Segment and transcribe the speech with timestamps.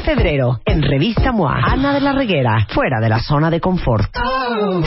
[0.00, 4.10] Febrero, en Revista MOA, Ana de la Reguera, fuera de la zona de confort.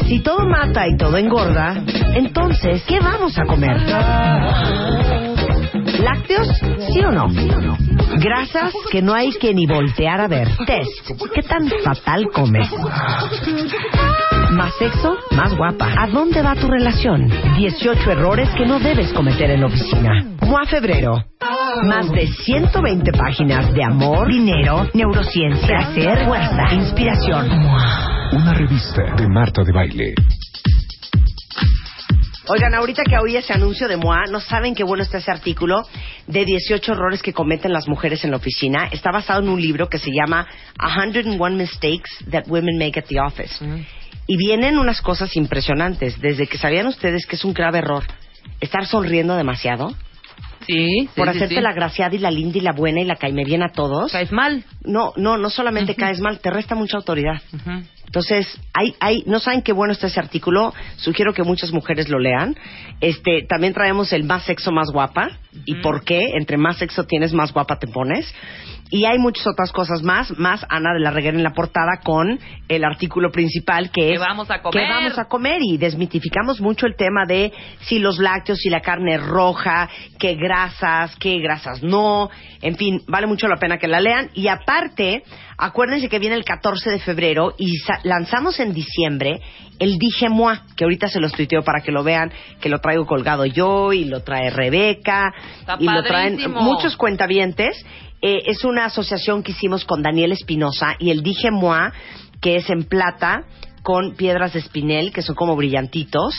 [0.06, 1.76] Si todo mata y todo engorda,
[2.16, 3.78] entonces, ¿qué vamos a comer?
[6.00, 6.48] ¿Lácteos?
[6.92, 7.28] ¿Sí o no?
[8.18, 10.48] Grasas que no hay que ni voltear a ver.
[10.66, 11.12] Test.
[11.34, 12.70] ¿Qué tan fatal comes?
[14.60, 15.88] Más sexo, más guapa.
[15.98, 17.32] ¿A dónde va tu relación?
[17.56, 20.12] 18 errores que no debes cometer en la oficina.
[20.42, 21.16] MOA Febrero.
[21.86, 27.50] Más de 120 páginas de amor, dinero, neurociencia, placer, fuerza, inspiración.
[28.34, 30.14] Una revista de Marta de Baile.
[32.50, 35.84] Oigan, ahorita que oí ese anuncio de MOA, no saben qué bueno está ese artículo
[36.28, 38.90] de 18 errores que cometen las mujeres en la oficina.
[38.92, 40.46] Está basado en un libro que se llama
[40.78, 43.64] 101 Mistakes That Women Make at the Office.
[44.32, 46.22] Y vienen unas cosas impresionantes.
[46.22, 48.04] Desde que sabían ustedes que es un grave error
[48.62, 49.90] estar sonriendo demasiado.
[50.68, 53.16] Sí, sí, por sí, hacerte la graciada y la linda y la buena y la
[53.16, 54.12] caime bien a todos.
[54.12, 54.64] Caes mal.
[54.84, 57.42] No, no, no solamente caes mal, te resta mucha autoridad.
[58.10, 60.74] Entonces, hay, hay, no saben qué bueno está ese artículo.
[60.96, 62.56] Sugiero que muchas mujeres lo lean.
[63.02, 65.30] Este, también traemos el más sexo, más guapa.
[65.66, 66.32] ¿Y por qué?
[66.34, 68.34] Entre más sexo tienes, más guapa te pones.
[68.90, 72.40] Y hay muchas otras cosas más, más Ana de la Reguera en la portada con
[72.68, 74.84] el artículo principal que ¿Qué es vamos a comer?
[74.84, 75.60] ¿Qué vamos a comer?
[75.62, 79.88] Y desmitificamos mucho el tema de si los lácteos, si la carne es roja,
[80.18, 82.32] qué grasas, qué grasas no.
[82.62, 84.32] En fin, vale mucho la pena que la lean.
[84.34, 85.24] Y aparte,
[85.60, 89.42] acuérdense que viene el 14 de febrero y lanzamos en diciembre
[89.78, 93.06] el Dije Moi, que ahorita se los tuiteo para que lo vean, que lo traigo
[93.06, 97.86] colgado yo y lo trae Rebeca Está y lo traen muchos cuentavientes.
[98.22, 101.92] Eh, es una asociación que hicimos con Daniel Espinosa y el Dije Moi,
[102.42, 103.44] que es en plata
[103.84, 106.34] con piedras de espinel, que son como brillantitos.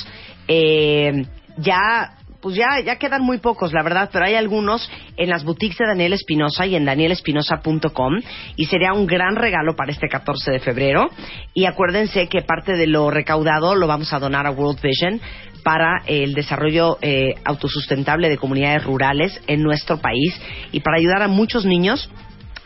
[0.46, 1.24] Eh,
[1.56, 5.78] ya, pues ya, ya quedan muy pocos, la verdad, pero hay algunos en las boutiques
[5.78, 8.20] de Daniel Espinosa y en danielespinosa.com
[8.56, 11.10] y sería un gran regalo para este 14 de febrero.
[11.54, 15.20] Y acuérdense que parte de lo recaudado lo vamos a donar a World Vision
[15.62, 20.40] para el desarrollo eh, autosustentable de comunidades rurales en nuestro país
[20.72, 22.10] y para ayudar a muchos niños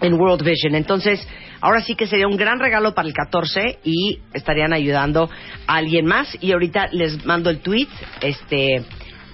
[0.00, 0.74] en World Vision.
[0.74, 1.26] Entonces,
[1.60, 5.28] ahora sí que sería un gran regalo para el 14 y estarían ayudando
[5.66, 6.36] a alguien más.
[6.40, 7.88] Y ahorita les mando el tweet,
[8.20, 8.84] este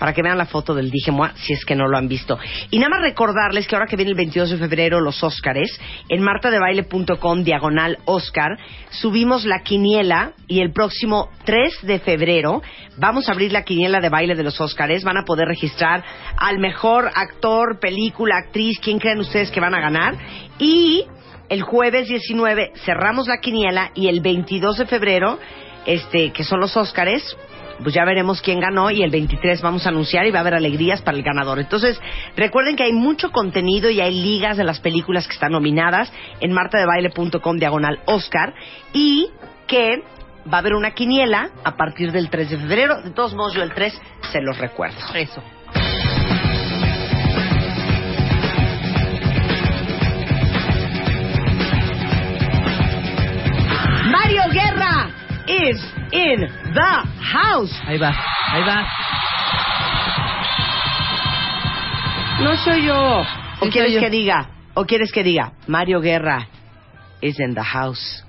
[0.01, 2.39] para que vean la foto del Dije Moi, si es que no lo han visto.
[2.71, 5.79] Y nada más recordarles que ahora que viene el 22 de febrero los Óscares,
[6.09, 8.57] en martadebaile.com diagonal Óscar,
[8.89, 12.63] subimos la quiniela y el próximo 3 de febrero
[12.97, 15.05] vamos a abrir la quiniela de baile de los Óscares.
[15.05, 16.03] Van a poder registrar
[16.39, 20.15] al mejor actor, película, actriz, quién creen ustedes que van a ganar.
[20.59, 21.05] Y
[21.51, 25.39] el jueves 19 cerramos la quiniela y el 22 de febrero,
[25.85, 27.37] este, que son los Óscares,
[27.83, 30.55] pues ya veremos quién ganó y el 23 vamos a anunciar y va a haber
[30.55, 31.59] alegrías para el ganador.
[31.59, 32.01] Entonces,
[32.37, 36.53] recuerden que hay mucho contenido y hay ligas de las películas que están nominadas en
[36.53, 38.55] martadebaile.com diagonal Oscar
[38.93, 39.29] y
[39.67, 40.03] que
[40.53, 43.03] va a haber una quiniela a partir del 3 de febrero.
[43.03, 44.01] De todos modos, yo el 3
[44.33, 44.99] se los recuerdo.
[45.15, 45.43] Eso.
[54.11, 55.11] Mario Guerra
[55.47, 55.81] is
[56.13, 57.73] in the house.
[57.87, 58.15] Ahí va,
[58.53, 58.87] ahí va.
[62.41, 63.21] No soy yo.
[63.61, 64.01] ¿O Sí quieres yo.
[64.01, 64.49] que diga?
[64.75, 65.53] ¿O quieres que diga?
[65.67, 66.49] Mario Guerra
[67.21, 68.25] is in the house.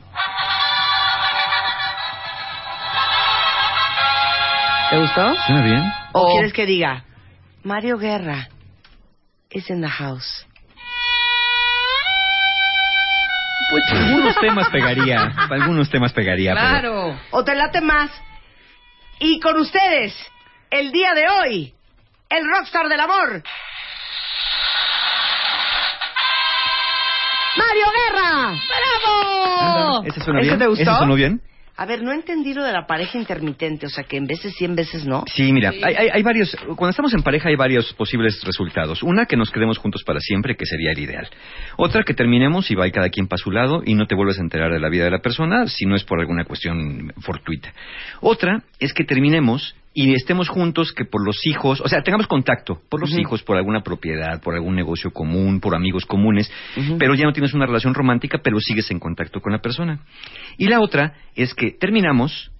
[4.89, 5.35] ¿Te gustó?
[5.45, 5.93] Suena bien.
[6.13, 6.31] ¿O Oh.
[6.33, 7.05] quieres que diga?
[7.63, 8.49] Mario Guerra
[9.51, 10.45] is in the house.
[13.69, 15.31] Pues algunos temas pegaría.
[15.49, 16.53] Algunos temas pegaría.
[16.55, 17.19] pero- Claro.
[17.31, 18.11] ¿O te late más?
[19.23, 20.15] Y con ustedes,
[20.71, 21.73] el día de hoy,
[22.27, 23.43] el rockstar del amor.
[27.55, 28.53] ¡Mario Guerra!
[29.03, 30.03] ¡Bravo!
[30.05, 30.59] ¿Ese suena ¿Ese bien?
[30.59, 30.81] te gustó?
[30.81, 31.39] ¿Ese sonó bien?
[31.77, 34.65] A ver, no entendí lo de la pareja intermitente, o sea, que en veces sí,
[34.65, 35.23] en veces no.
[35.33, 36.55] Sí, mira, Hay, hay- hay varios.
[36.75, 39.01] Cuando estamos en pareja hay varios posibles resultados.
[39.03, 41.27] Una, que nos quedemos juntos para siempre, que sería el ideal.
[41.77, 44.41] Otra, que terminemos y va cada quien para su lado y no te vuelves a
[44.41, 47.73] enterar de la vida de la persona si no es por alguna cuestión fortuita.
[48.19, 52.81] Otra es que terminemos y estemos juntos que por los hijos, o sea, tengamos contacto
[52.89, 56.51] por los hijos, por alguna propiedad, por algún negocio común, por amigos comunes,
[56.97, 59.99] pero ya no tienes una relación romántica, pero sigues en contacto con la persona.
[60.57, 62.51] Y la otra es que terminamos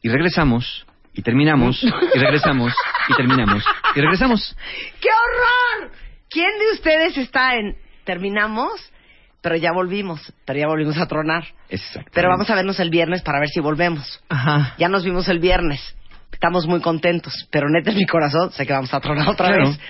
[0.00, 2.72] y regresamos y terminamos y regresamos
[3.08, 4.56] y terminamos y regresamos.
[5.00, 5.92] ¡Qué horror!
[6.30, 8.92] ¿Quién de ustedes está en terminamos,
[9.40, 11.46] pero ya volvimos, pero ya volvimos a tronar?
[11.68, 12.10] Exacto.
[12.14, 14.22] Pero vamos a vernos el viernes para ver si volvemos.
[14.28, 14.74] Ajá.
[14.78, 15.96] Ya nos vimos el viernes.
[16.36, 19.68] Estamos muy contentos, pero neta en mi corazón sé que vamos a tronar otra Claro.
[19.70, 19.80] vez.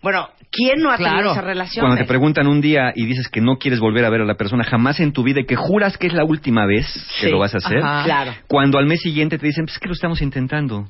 [0.00, 1.32] Bueno, ¿quién no ha tenido Claro.
[1.32, 1.84] esa relación?
[1.84, 4.36] Cuando te preguntan un día y dices que no quieres volver a ver a la
[4.36, 6.86] persona jamás en tu vida y que juras que es la última vez
[7.20, 7.30] que Sí.
[7.32, 8.04] lo vas a hacer, Ajá.
[8.04, 8.34] Claro.
[8.46, 10.88] cuando al mes siguiente te dicen, pues es que lo estamos intentando.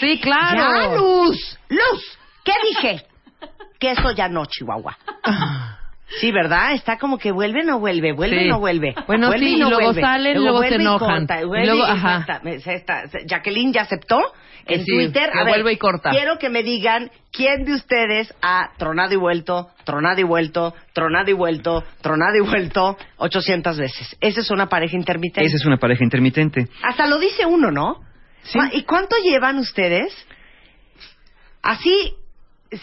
[0.00, 0.56] Sí, claro.
[0.56, 1.58] ¡Ya, Luz!
[1.68, 2.18] ¡Luz!
[2.44, 3.04] ¿Qué dije?
[3.78, 4.96] Que eso ya no, Chihuahua.
[6.20, 6.72] Sí, ¿verdad?
[6.72, 8.48] Está como que vuelve no vuelve, vuelve Sí.
[8.48, 8.94] no vuelve.
[9.08, 10.00] Bueno, vuelve sí, y no luego vuelve.
[10.00, 11.26] salen, luego se y enojan.
[11.26, 12.40] corta, Y vuelve luego, y ajá.
[12.54, 14.20] esta- Jacqueline ya aceptó
[14.66, 15.30] en sí, Twitter.
[15.34, 16.10] A ver, vuelve y corta.
[16.10, 21.28] Quiero que me digan quién de ustedes ha tronado y vuelto, tronado y vuelto, tronado
[21.28, 24.16] y vuelto, tronado y vuelto 800 veces.
[24.20, 25.44] Esa es una pareja intermitente.
[25.44, 26.68] Esa es una pareja intermitente.
[26.84, 27.96] Hasta lo dice uno, ¿no?
[28.44, 28.58] Sí.
[28.74, 30.14] ¿Y cuánto llevan ustedes?
[31.62, 32.14] Así,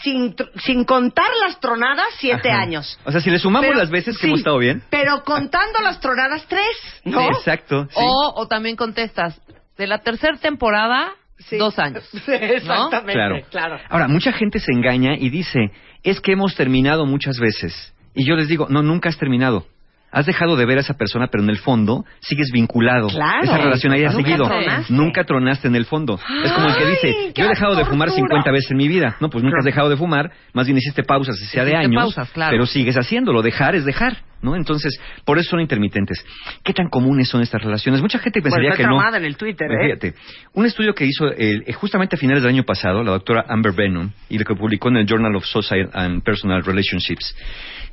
[0.02, 2.60] sin, sin contar las tronadas, siete Ajá.
[2.62, 2.98] años.
[3.04, 4.82] O sea, si le sumamos Pero- las veces que sí, hemos estado bien.
[4.90, 6.66] Pero contando las tronadas, tres,
[7.04, 7.20] ¿no?
[7.22, 7.84] Exacto.
[7.90, 7.94] sí.
[7.96, 9.40] O, o también contestas,
[9.76, 11.56] de la tercera temporada, Sí.
[11.58, 12.08] dos años.
[12.12, 13.40] Sí, exactamente, Claro.
[13.50, 13.78] claro.
[13.88, 17.92] Ahora, mucha gente se engaña y dice, es que hemos terminado muchas veces.
[18.14, 19.66] Y yo les digo, no, nunca has terminado.
[20.14, 23.08] Has dejado de ver a esa persona, pero en el fondo sigues vinculado.
[23.08, 23.42] Claro.
[23.42, 24.44] Esa relación ahí ha seguido.
[24.46, 24.92] tronaste.
[24.92, 26.18] Nunca tronaste en el fondo.
[26.44, 28.28] es como el que dice, ¡Ay, qué yo he dejado de fumar tortura!
[28.28, 29.16] 50 veces en mi vida.
[29.20, 32.00] No, pues nunca has dejado de fumar, más bien hiciste pausas, si sea de años,
[32.00, 32.52] pausas, claro.
[32.52, 33.42] pero sigues haciéndolo.
[33.42, 34.54] Dejar es dejar, ¿no?
[34.56, 36.24] Entonces, por eso son intermitentes.
[36.62, 38.00] ¿Qué tan comunes son estas relaciones?
[38.00, 39.16] Mucha gente pensaría Bueno, que no.
[39.16, 39.86] en el Twitter, ¿eh?
[39.98, 40.14] Fíjate,
[40.52, 43.72] un estudio que hizo el- eh, justamente a finales del año pasado la doctora Amber
[43.72, 47.34] Venom y lo que publicó en el Journal of Social and Personal Relationships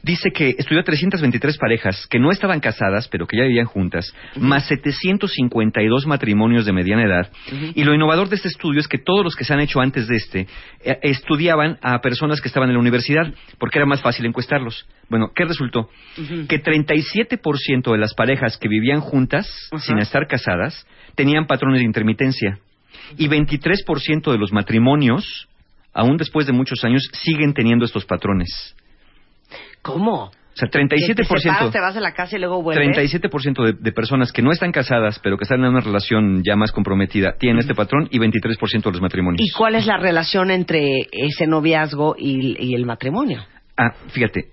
[0.03, 4.13] dice que estudió a 323 parejas que no estaban casadas pero que ya vivían juntas,
[4.35, 7.31] más 752 matrimonios de mediana edad.
[7.75, 10.07] Y lo innovador de este estudio es que todos los que se han hecho antes
[10.07, 10.47] de este
[10.83, 14.87] eh, estudiaban a personas que estaban en la universidad porque era más fácil encuestarlos.
[15.09, 15.89] Bueno, ¿qué resultó?
[16.47, 19.47] Que 37% de las parejas que vivían juntas
[19.79, 22.59] sin estar casadas tenían patrones de intermitencia
[23.17, 25.47] y 23% de los matrimonios,
[25.93, 28.75] aún después de muchos años, siguen teniendo estos patrones.
[29.81, 30.25] ¿Cómo?
[30.25, 32.97] O sea, Que te separas, 37%, te vas a la casa y luego vuelves.
[32.97, 36.57] 37% de, de personas que no están casadas, pero que están en una relación ya
[36.57, 39.41] más comprometida, tienen este patrón y 23% de los matrimonios.
[39.41, 43.45] ¿Y cuál es la relación entre ese noviazgo y, y el matrimonio?
[43.77, 44.49] Ah, fíjate,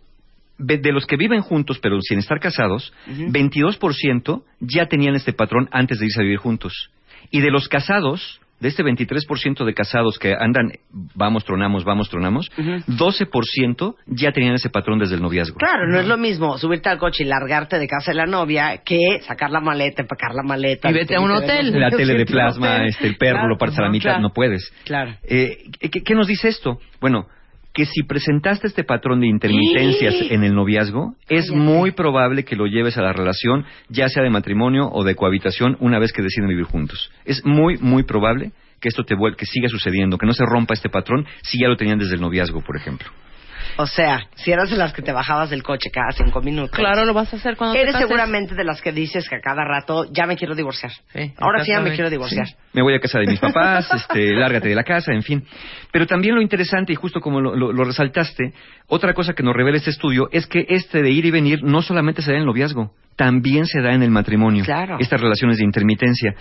[0.58, 5.68] de, de los que viven juntos pero sin estar casados, 22% ya tenían este patrón
[5.72, 6.90] antes de irse a vivir juntos.
[7.30, 10.72] Y de los casados, de este 23% de casados que andan,
[11.14, 15.56] vamos, tronamos, vamos, tronamos, 12% ya tenían ese patrón desde el noviazgo.
[15.56, 18.82] Claro, no es lo mismo subirte al coche y largarte de casa de la novia
[18.84, 20.90] que sacar la maleta, empacar la maleta.
[20.90, 21.78] Y vete a un hotel.
[21.78, 24.22] La tele de plasma, este, el perro Claro, lo partes a la mitad, claro.
[24.22, 24.72] no puedes.
[24.84, 25.14] Claro.
[25.22, 26.80] Eh, ¿qué, qué nos dice esto?
[27.00, 27.26] Bueno,
[27.78, 30.26] que si presentaste este patrón de intermitencias ¡Sí!
[30.32, 34.30] en el noviazgo, es muy probable que lo lleves a la relación, ya sea de
[34.30, 37.12] matrimonio o de cohabitación, una vez que deciden vivir juntos.
[37.24, 40.74] Es muy, muy probable que esto te vuel- que siga sucediendo, que no se rompa
[40.74, 43.06] este patrón si ya lo tenían desde el noviazgo, por ejemplo.
[43.80, 46.76] O sea, si eras de las que te bajabas del coche cada cinco minutos.
[46.76, 48.08] Claro, lo vas a hacer cuando te Eres cases.
[48.08, 50.90] seguramente de las que dices que a cada rato ya me quiero divorciar.
[51.12, 52.46] Sí, Ahora sí ya me quiero divorciar.
[52.72, 55.44] Me voy a casa de mis papás, este, lárgate de la casa, en fin.
[55.92, 58.52] Pero también lo interesante, y justo como lo, lo- lo resaltaste,
[58.88, 61.80] otra cosa que nos revela este estudio es que este de ir y venir no
[61.80, 64.64] solamente se da en el noviazgo, también se da en el matrimonio.
[64.64, 64.96] Claro.
[64.98, 66.34] Estas relaciones de intermitencia.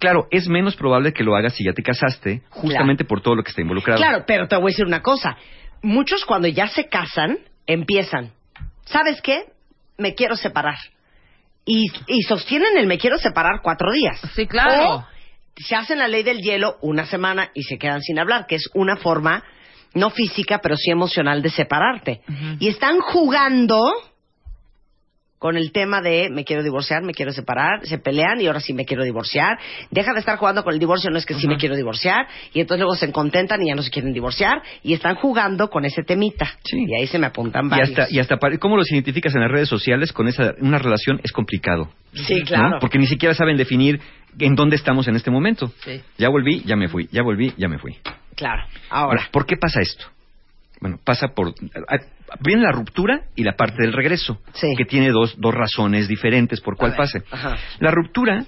[0.00, 3.42] Claro, es menos probable que lo hagas si ya te casaste, justamente por todo lo
[3.44, 3.98] que está involucrado.
[4.00, 5.36] Claro, pero te voy a decir una cosa.
[5.84, 8.32] Muchos cuando ya se casan, empiezan.
[8.86, 9.44] ¿Sabes qué?
[9.98, 10.78] Me quiero separar.
[11.64, 14.20] Y, y sostienen el me quiero separar cuatro días.
[14.34, 14.96] Sí, claro.
[14.96, 15.06] O
[15.56, 18.68] se hacen la ley del hielo una semana y se quedan sin hablar, que es
[18.74, 19.44] una forma
[19.94, 22.20] no física, pero sí emocional de separarte.
[22.58, 23.80] Y están jugando
[25.38, 28.72] con el tema de me quiero divorciar, me quiero separar, se pelean y ahora sí
[28.72, 29.58] me quiero divorciar.
[29.90, 32.26] Deja de estar jugando con el divorcio, no es que sí me quiero divorciar.
[32.52, 35.84] Y entonces luego se contentan y ya no se quieren divorciar y están jugando con
[35.84, 36.46] ese temita.
[36.64, 36.86] Sí.
[36.88, 37.90] Y ahí se me apuntan Y varios.
[37.90, 41.32] hasta, y hasta cómo los identificas en las redes sociales con esa una relación es
[41.32, 41.90] complicado.
[42.14, 42.44] Sí, ¿no?
[42.46, 42.78] claro.
[42.80, 44.00] Porque ni siquiera saben definir
[44.38, 45.72] en dónde estamos en este momento.
[45.84, 46.00] Sí.
[46.16, 47.96] Ya volví, ya me fui, ya volví, ya me fui.
[48.34, 48.64] Claro.
[48.90, 49.28] Ahora.
[49.30, 50.06] ¿por qué pasa esto?
[50.80, 51.54] Bueno, pasa por...
[52.40, 54.74] Viene la ruptura y la parte del regreso, Sí.
[54.76, 57.22] que tiene dos, dos razones diferentes por cuál pase.
[57.30, 57.56] ajá.
[57.80, 58.44] La ruptura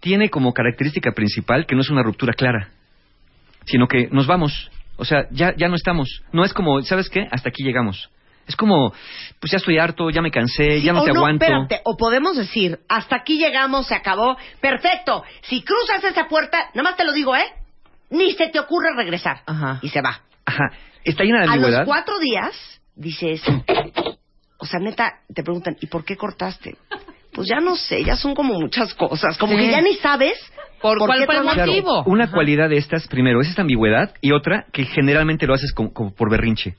[0.00, 2.70] tiene como característica principal que no es una ruptura clara.
[3.64, 4.70] sino que nos vamos.
[4.96, 6.22] O sea, ya, ya no estamos.
[6.32, 7.26] No es como, ¿sabes qué?
[7.30, 8.08] Hasta aquí llegamos.
[8.46, 8.94] Es como,
[9.40, 11.44] pues ya estoy harto, ya me cansé, ya no te aguanto.
[11.44, 15.22] espérate, o podemos decir, hasta aquí llegamos, se acabó, perfecto.
[15.42, 17.44] Si cruzas esa puerta, nada más te lo digo, ¿eh?
[18.08, 19.42] Ni se te ocurre regresar.
[19.44, 19.80] Ajá.
[19.82, 20.22] Y se va.
[20.46, 20.70] Ajá.
[21.04, 21.78] Está llena de A ambigüedad.
[21.80, 23.40] los cuatro días, dices,
[24.58, 26.76] o sea, neta, te preguntan, ¿y por qué cortaste?
[27.32, 29.58] Pues ya no sé, ya son como muchas cosas, como Sí.
[29.60, 30.36] que ya ni sabes
[30.82, 31.54] ¿Por cuál qué fue el tronaste.
[31.62, 32.02] Claro, motivo?
[32.12, 32.32] una Ajá.
[32.34, 36.12] cualidad de estas, primero, es esta ambigüedad y otra que generalmente lo haces como, como
[36.14, 36.76] por berrinche.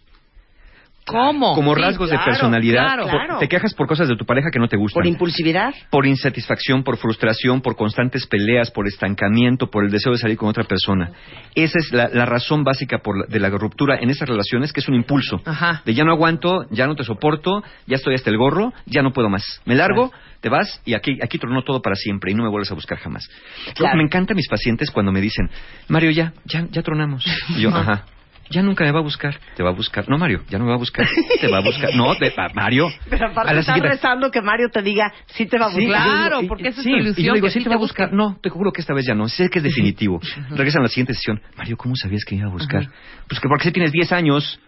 [1.09, 1.55] ¿Cómo?
[1.55, 2.83] Como Sí, rasgos claro, de personalidad.
[2.85, 3.03] claro.
[3.03, 3.37] Por- Claro.
[3.39, 5.01] Te quejas por cosas de tu pareja que no te gustan.
[5.01, 5.73] Por impulsividad.
[5.89, 10.49] por insatisfacción, por frustración, por constantes peleas, por estancamiento, por el deseo de salir con
[10.49, 11.11] otra persona.
[11.55, 14.79] Esa es la, la razón básica por la- de la ruptura en esas relaciones, que
[14.79, 15.41] es un impulso.
[15.45, 15.81] Ajá.
[15.85, 19.11] De ya no aguanto, ya no te soporto, ya estoy hasta el gorro, ya no
[19.11, 19.43] puedo más.
[19.65, 20.11] Me largo,
[20.41, 22.97] te vas y aquí, aquí tronó todo para siempre y no me vuelves a buscar
[22.99, 23.27] jamás.
[23.75, 23.97] Claro.
[23.97, 25.49] Me encantan mis pacientes cuando me dicen,
[25.87, 27.25] Mario, ya, ya, ya tronamos.
[27.49, 28.05] Y yo, ajá.
[28.51, 29.39] Ya nunca me va a buscar.
[29.55, 30.09] Te va a buscar.
[30.09, 31.07] No, Mario, ya no me va a buscar.
[31.39, 31.93] Te va a buscar.
[31.95, 32.87] No, te, Mario.
[33.09, 35.71] Pero A aparte la estás siguiente- rezando que Mario te diga, sí te va a
[35.71, 36.03] Sí, buscar.
[36.03, 37.77] Claro, porque esa es sí, tu ilusión, Y yo digo, que sí te va a
[37.77, 38.07] buscar.
[38.09, 38.17] busque.
[38.17, 39.27] No, te juro que esta vez ya no.
[39.27, 40.19] Sé que es definitivo.
[40.49, 41.39] Regresan a la siguiente sesión.
[41.57, 42.87] Mario, ¿cómo sabías que me iba a buscar?
[43.27, 44.59] Pues que porque si tienes 10 años,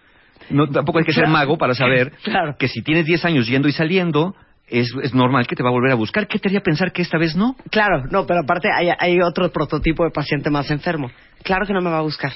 [0.51, 2.55] no, tampoco hay que ser mago para saber Claro.
[2.59, 4.35] que si tienes 10 años yendo y saliendo,
[4.67, 6.27] es, es normal que te va a volver a buscar.
[6.27, 7.55] ¿Qué te haría pensar que esta vez no?
[7.71, 11.09] Claro, no, pero aparte hay, hay otro prototipo de paciente más enfermo.
[11.43, 12.31] Claro que no me va a buscar.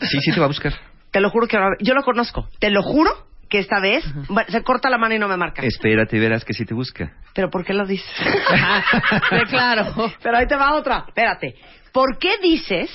[0.00, 0.72] Sí, sí te va a buscar.
[1.10, 2.48] Te lo juro que va a- yo lo conozco.
[2.58, 3.10] Te lo juro
[3.48, 4.04] que esta vez
[4.48, 5.62] se corta la mano y no me marca.
[5.62, 7.12] Espérate y verás que sí te busca.
[7.34, 8.06] Pero ¿por qué lo dices?
[9.30, 9.86] Sí, claro.
[10.22, 11.04] Pero ahí te va otra.
[11.08, 11.54] Espérate.
[11.92, 12.90] ¿Por qué dices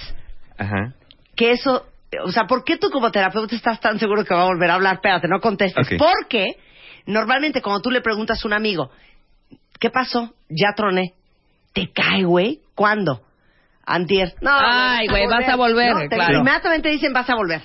[0.57, 0.93] Ajá.
[1.36, 1.88] que eso,
[2.24, 4.75] o sea, ¿por qué tú como terapeuta estás tan seguro que va a volver a
[4.75, 4.95] hablar?
[4.95, 5.88] Espérate, no contestes.
[5.98, 6.57] Porque
[7.07, 8.91] normalmente cuando tú le preguntas a un amigo,
[9.79, 10.33] ¿qué pasó?
[10.50, 11.13] Ya troné.
[11.74, 12.60] ¿Te cae, güey?
[12.75, 13.24] ¿Cuándo?
[13.85, 14.33] Antier.
[14.41, 16.39] No, Ay, güey, vas a volver, No, te- claro.
[16.39, 17.61] Inmediatamente dicen vas a volver.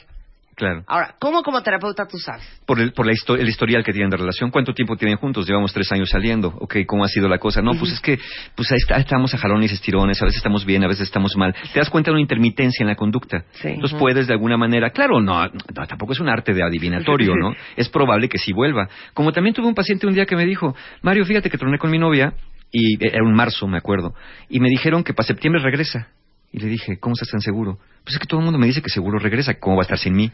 [0.57, 0.83] Claro.
[0.89, 2.43] Ahora, ¿cómo como terapeuta tú sabes?
[2.67, 4.51] Por, el, por la histo- el historial que tienen de relación.
[4.51, 5.47] ¿Cuánto tiempo tienen juntos?
[5.47, 6.49] Llevamos tres años saliendo.
[6.49, 7.63] Ok, ¿cómo ha sido la cosa?
[7.63, 8.19] No, pues es que
[8.57, 10.21] pues ahí está- estamos a jalones y estirones.
[10.21, 11.55] A veces estamos bien, a veces estamos mal.
[11.73, 13.45] Te das cuenta de una intermitencia en la conducta.
[13.53, 13.69] Sí.
[13.69, 14.91] Entonces puedes de alguna manera...
[14.91, 17.53] Claro, no, no, tampoco es un arte de adivinatorio, ¿no?
[17.77, 18.89] Es probable que sí vuelva.
[19.15, 21.89] Como también tuve un paciente un día que me dijo, Mario, fíjate que troné con
[21.93, 22.33] mi novia
[22.71, 24.15] y era un marzo, me acuerdo.
[24.49, 26.09] Y me dijeron que para septiembre regresa.
[26.53, 27.79] Y le dije, ¿cómo estás tan seguro?
[28.05, 29.55] Pues es que todo el mundo me dice que seguro regresa.
[29.61, 30.31] ¿Cómo va a estar sin mí?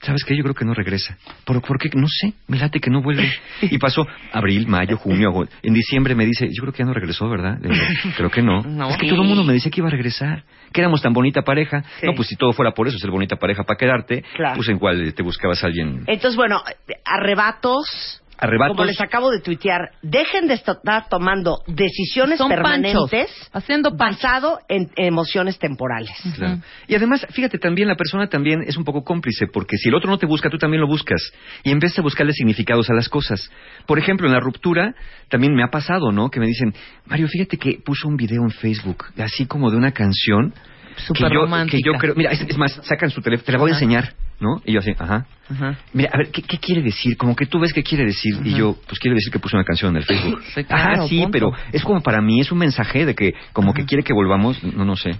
[0.00, 0.36] ¿Sabes qué?
[0.36, 1.18] Yo creo que no regresa.
[1.44, 1.90] ¿Por, por qué?
[1.94, 2.32] No sé.
[2.46, 3.28] Me late que no vuelve.
[3.62, 5.32] Y pasó abril, mayo, junio.
[5.62, 7.58] En diciembre me dice, yo creo que ya no regresó, ¿verdad?
[7.60, 7.74] Digo,
[8.16, 8.62] creo que no.
[8.62, 8.90] No.
[8.90, 10.44] Es que todo el mundo me decía que iba a regresar.
[10.72, 11.82] Que éramos tan bonita pareja.
[12.00, 12.06] Sí.
[12.06, 14.54] No, pues si todo fuera por eso, ser bonita pareja para quedarte, Claro.
[14.56, 16.04] pues en cuál te buscabas a alguien.
[16.06, 16.62] Entonces, bueno,
[17.04, 18.22] arrebatos.
[18.38, 18.76] Arrebatos.
[18.76, 20.78] Como les acabo de tuitear, dejen de estar
[21.10, 26.12] tomando decisiones Son permanentes panchos, haciendo basado en emociones temporales.
[26.36, 26.60] Claro.
[26.86, 30.08] Y además, fíjate, también la persona también es un poco cómplice, porque si el otro
[30.08, 31.32] no te busca, tú también lo buscas.
[31.64, 33.50] Y en vez de buscarle significados a las cosas.
[33.86, 34.94] Por ejemplo, en la ruptura,
[35.28, 36.30] también me ha pasado, ¿no?
[36.30, 36.72] Que me dicen,
[37.06, 40.54] Mario, fíjate que puso un video en Facebook, así como de una canción.
[40.96, 41.76] Súper que yo, romántica.
[41.76, 44.14] que yo creo, mira, es, es más, sacan su teléfono, te la voy a enseñar,
[44.40, 44.60] ¿no?
[44.64, 45.26] Y yo así, ajá.
[45.50, 45.78] Ajá.
[45.92, 47.16] Mira, a ver, ¿qué, qué quiere decir?
[47.16, 48.34] Como que tú ves qué quiere decir.
[48.44, 50.40] Y yo, pues quiere decir que puso una canción en el Facebook.
[50.54, 51.30] Sí, claro, ah, sí, punto.
[51.32, 54.62] pero es como para mí, es un mensaje de que como que quiere que volvamos,
[54.62, 55.10] no, no sé.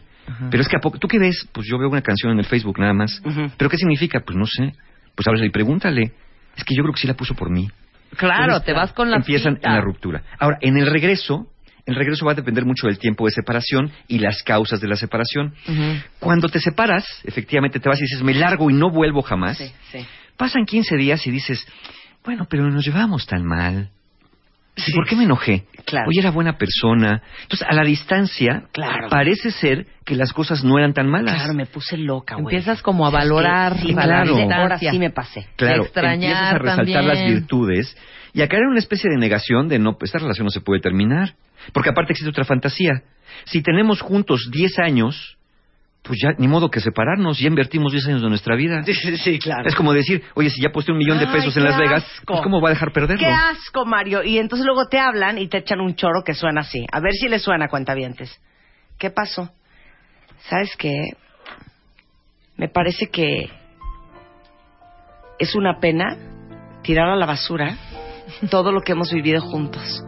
[0.50, 1.48] Pero es que a poco, ¿tú qué ves?
[1.52, 3.22] Pues yo veo una canción en el Facebook nada más.
[3.56, 4.20] ¿Pero qué significa?
[4.20, 4.74] Pues no sé.
[5.14, 6.12] Pues ahora y pregúntale.
[6.54, 7.68] Es que yo creo que sí la puso por mí.
[8.16, 9.68] Claro, Entonces, te vas con la Empiezan pinta.
[9.70, 10.22] en la ruptura.
[10.38, 11.46] Ahora, en el regreso,
[11.88, 14.96] el regreso va a depender mucho del tiempo de separación y las causas de la
[14.96, 15.54] separación.
[16.20, 19.56] Cuando te separas, efectivamente te vas y dices, me largo y no vuelvo jamás.
[19.56, 20.06] Sí, sí.
[20.36, 21.66] Pasan 15 días y dices,
[22.24, 23.88] bueno, pero nos llevamos tan mal.
[24.86, 25.64] ¿Y ¿Por qué me enojé?
[25.86, 26.06] Claro.
[26.08, 27.22] Hoy era buena persona.
[27.42, 29.08] Entonces, a la distancia, Claro.
[29.08, 31.34] parece ser que las cosas no eran tan malas.
[31.36, 32.54] Claro, me puse loca, güey.
[32.54, 34.36] Empiezas como a valorar sí, claro.
[34.36, 34.56] distancia.
[34.56, 35.46] Ahora sí me pasé.
[35.56, 37.06] Claro, extrañar empiezas a resaltar también.
[37.08, 37.96] las virtudes
[38.34, 40.60] y a caer en una especie de negación de no, pues esta relación no se
[40.60, 41.32] puede terminar.
[41.72, 43.02] Porque aparte existe otra fantasía.
[43.44, 45.38] Si tenemos juntos 10 años,
[46.02, 48.82] pues ya ni modo que separarnos, ya invertimos 10 años de nuestra vida.
[48.84, 49.68] sí, claro.
[49.68, 52.04] Es como decir, oye, si ya posté un millón de Ay, pesos en Las Vegas,
[52.24, 53.26] pues ¿cómo va a dejar perderlo?
[53.26, 54.22] Qué asco, Mario.
[54.22, 56.86] Y entonces luego te hablan y te echan un choro que suena así.
[56.90, 58.40] A ver si le suena, cuentavientes.
[58.98, 59.50] ¿Qué pasó?
[60.48, 61.10] ¿Sabes qué?
[62.56, 63.50] Me parece que
[65.38, 66.16] es una pena
[66.82, 67.76] tirar a la basura
[68.50, 70.02] todo lo que hemos vivido juntos.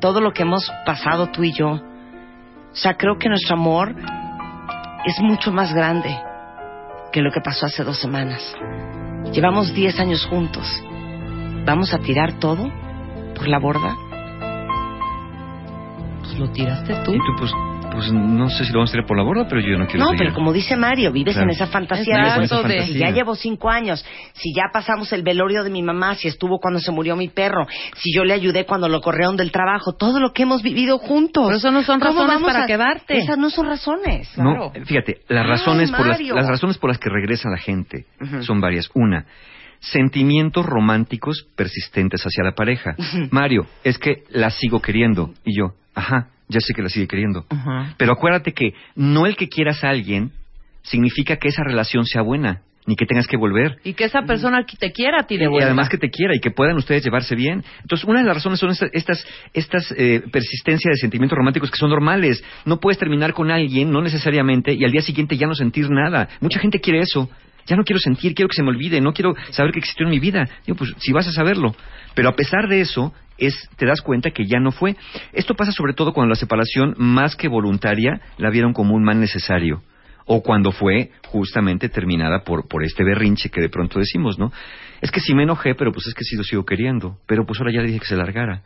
[0.00, 1.70] Todo lo que hemos pasado tú y yo.
[1.70, 3.94] O sea, creo que nuestro amor
[5.04, 6.16] es mucho más grande
[7.12, 8.54] que lo que pasó hace dos semanas.
[9.32, 10.66] Llevamos 10 años juntos.
[11.64, 12.70] ¿Vamos a tirar todo
[13.34, 13.96] por la borda?
[16.20, 17.12] Pues lo tiraste tú.
[17.38, 17.52] Pues,
[17.90, 20.04] Pues no sé si lo vamos a tirar por la borda, pero yo no quiero
[20.04, 20.18] No, seguir.
[20.26, 21.48] pero como dice Mario, vives Claro.
[21.50, 22.36] en esa fantasía.
[22.38, 24.04] De, esa Si ya llevo cinco años,
[24.34, 27.66] si ya pasamos el velorio de mi mamá, si estuvo cuando se murió mi perro,
[27.96, 31.44] si yo le ayudé cuando lo corrieron del trabajo, todo lo que hemos vivido juntos.
[31.46, 33.18] Pero eso no son ¿Cómo razones vamos para a- quedarte.
[33.18, 34.38] Esas no son razones.
[34.38, 38.04] No, fíjate, las Ay, razones por las, las razones por las que regresa la gente
[38.42, 38.88] son varias.
[38.94, 39.26] Una,
[39.80, 42.94] sentimientos románticos persistentes hacia la pareja.
[43.30, 45.32] Mario, es que la sigo queriendo.
[45.44, 47.44] Y yo, ajá, ya sé que la sigue queriendo.
[47.48, 47.94] Ajá.
[47.96, 50.32] Pero acuérdate que no el que quieras a alguien
[50.82, 53.78] significa que esa relación sea buena, ni que tengas que volver.
[53.84, 56.34] Y que esa persona que te quiera a ti de Y además que te quiera
[56.34, 57.62] y que puedan ustedes llevarse bien.
[57.82, 61.76] Entonces, una de las razones son estas, estas, estas eh, persistencias de sentimientos románticos que
[61.76, 62.42] son normales.
[62.64, 66.28] No puedes terminar con alguien, no necesariamente, y al día siguiente ya no sentir nada.
[66.40, 67.28] Mucha gente quiere eso.
[67.66, 70.10] Ya no quiero sentir, quiero que se me olvide, no quiero saber que existió en
[70.10, 70.48] mi vida.
[70.66, 71.76] Digo, pues si vas a saberlo.
[72.14, 74.96] Pero a pesar de eso, es, te das cuenta que ya no fue.
[75.32, 79.20] Esto pasa sobre todo cuando la separación, más que voluntaria, la vieron como un mal
[79.20, 79.82] necesario
[80.30, 84.52] o cuando fue justamente terminada por, por este berrinche que de pronto decimos, ¿no?
[85.00, 87.16] Es que sí me enojé, pero pues es que sí lo sigo queriendo.
[87.26, 88.62] Pero pues ahora ya le dije que se largara.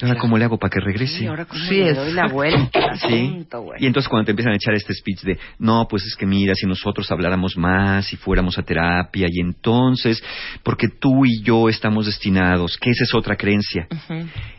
[0.00, 1.18] ¿Y ahora cómo le hago para que regrese?
[1.18, 3.44] Sí, ahora cómo Sí, le es- doy la vuelta Sí.
[3.78, 6.54] Y entonces cuando te empiezan a echar este speech de, no, pues es que mira,
[6.54, 10.22] si nosotros habláramos más, si fuéramos a terapia, y entonces,
[10.62, 13.88] porque tú y yo estamos destinados, que esa es otra creencia.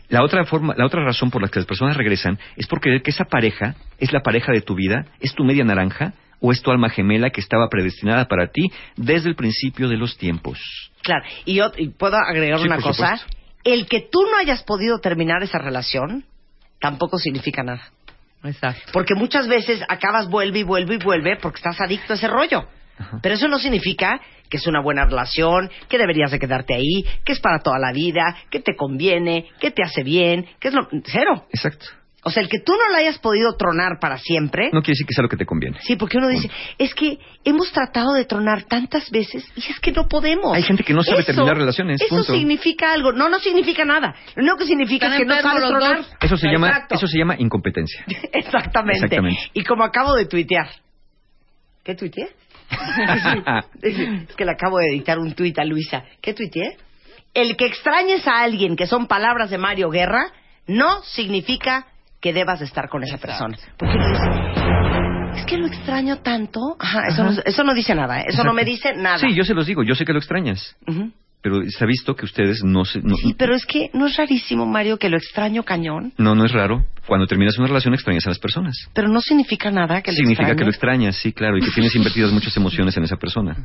[0.09, 3.01] La otra forma, la otra razón por la que las personas regresan es por creer
[3.01, 6.61] que esa pareja es la pareja de tu vida, es tu media naranja o es
[6.61, 10.57] tu alma gemela que estaba predestinada para ti desde el principio de los tiempos.
[11.03, 13.17] Claro, y yo y puedo agregar Sí, una cosa.
[13.17, 13.38] supuesto.
[13.63, 16.25] El que tú no hayas podido terminar esa relación
[16.79, 17.91] tampoco significa nada.
[18.43, 18.91] Exacto.
[18.93, 22.67] Porque muchas veces acabas, vuelve y vuelve y vuelve porque estás adicto a ese rollo.
[23.21, 27.33] Pero eso no significa que es una buena relación, que deberías de quedarte ahí, que
[27.33, 30.87] es para toda la vida, que te conviene, que te hace bien, que es lo...
[31.05, 31.45] Cero.
[31.51, 31.85] Exacto.
[32.23, 34.65] O sea, el que tú no lo hayas podido tronar para siempre...
[34.73, 35.77] No quiere decir que sea lo que te conviene.
[35.81, 39.93] Sí, porque uno dice, es que hemos tratado de tronar tantas veces y es que
[39.93, 40.53] no podemos.
[40.53, 42.33] Hay gente que no sabe terminar relaciones, Eso punto.
[42.33, 43.13] significa algo.
[43.13, 44.13] No, no significa nada.
[44.35, 45.97] Lo único que significa Están es que no sabes tronar.
[45.97, 46.13] dos.
[46.19, 48.03] Eso se llama, eso se llama incompetencia.
[48.33, 49.05] Exactamente.
[49.05, 49.39] Exactamente.
[49.53, 50.67] Y como acabo de tuitear.
[51.83, 52.29] ¿Qué tuiteé?
[53.81, 56.03] es que le acabo de dictar un tuit a Luisa.
[56.21, 56.77] ¿Qué tuiteé?
[57.33, 60.31] El que extrañes a alguien, que son palabras de Mario Guerra,
[60.67, 61.87] no significa
[62.21, 63.57] que debas de estar con esa persona.
[63.77, 63.97] Porque
[65.35, 66.59] es que lo extraño tanto.
[66.79, 68.25] Ajá, eso, No, eso no dice nada, ¿eh?
[68.27, 69.19] eso no me dice nada.
[69.19, 71.11] Sí, yo se los digo, yo sé que lo extrañas, Ujú.
[71.41, 72.99] pero se ha visto que ustedes no se...
[73.01, 76.45] No, Sí, pero es que no es rarísimo, Mario, que lo extraño cañón, no, no
[76.45, 76.83] es raro.
[77.07, 78.75] Cuando terminas una relación extrañas a las personas.
[78.93, 80.65] pero no significa nada que lo Significa que extrañe.
[80.65, 83.55] lo extrañas, sí, claro, y que tienes invertidas muchas emociones en esa persona.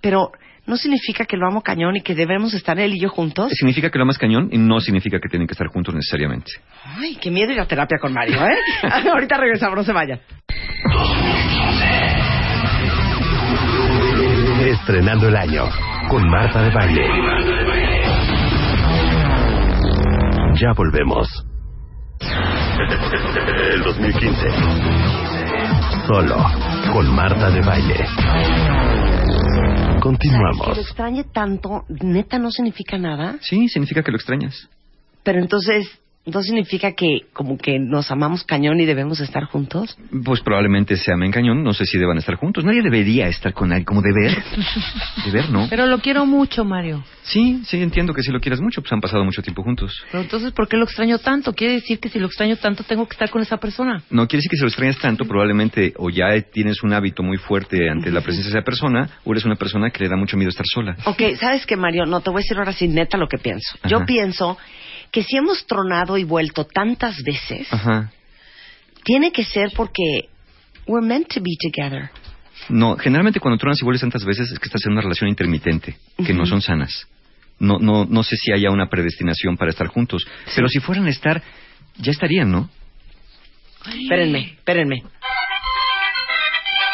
[0.00, 0.30] Pero
[0.70, 3.50] no significa que lo amo cañón y que debemos estar él y yo juntos.
[3.50, 6.52] Significa que lo amas cañón y no significa que tienen que estar juntos necesariamente.
[6.84, 8.54] Ay, qué miedo ir a terapia con Mario, ¿eh?
[9.12, 10.20] Ahorita regresamos, no se vayan.
[14.64, 15.64] Estrenando el año
[16.08, 17.08] con Marta de Baile.
[20.54, 21.28] Ya volvemos.
[23.72, 24.48] El 2015.
[26.06, 26.36] Solo
[26.92, 28.99] con Marta de Baile.
[30.00, 30.66] Que Continuamos.
[30.66, 33.36] lo extrañe tanto, neta, no significa nada.
[33.42, 34.68] Sí, significa que lo extrañas.
[35.22, 35.86] Pero entonces,
[36.26, 39.96] ¿no significa que como que nos amamos cañón y debemos estar juntos?
[40.24, 42.64] Pues probablemente se amen cañón, no sé si deban estar juntos.
[42.64, 44.36] Nadie debería estar con alguien como deber.
[45.24, 45.66] Deber, ¿no?
[45.68, 47.02] Pero lo quiero mucho, Mario.
[47.22, 50.02] Sí, sí, entiendo que si lo quieres mucho, pues han pasado mucho tiempo juntos.
[50.10, 51.52] Pero entonces, ¿por qué lo extraño tanto?
[51.52, 54.02] Quiere decir que si lo extraño tanto, tengo que estar con esa persona.
[54.10, 57.36] No quiere decir que si lo extrañas tanto, probablemente o ya tienes un hábito muy
[57.38, 60.36] fuerte ante la presencia de esa persona, o eres una persona que le da mucho
[60.36, 60.96] miedo estar sola.
[61.04, 62.06] Ok, ¿sabes qué, Mario?
[62.06, 63.78] No, te voy a decir ahora sí neta lo que pienso.
[63.84, 64.58] Yo pienso
[65.10, 68.12] que si hemos tronado y vuelto tantas veces, Ajá.
[69.04, 70.28] tiene que ser porque
[70.86, 72.10] we're meant to be together.
[72.68, 75.96] No, generalmente cuando tronas y vuelves tantas veces es que estás en una relación intermitente,
[76.24, 77.08] que no son sanas.
[77.58, 81.10] No, no, no sé si haya una predestinación para estar juntos, pero si fueran a
[81.10, 81.42] estar,
[81.98, 82.70] ya estarían, ¿no?
[83.86, 85.02] Espérenme, espérenme.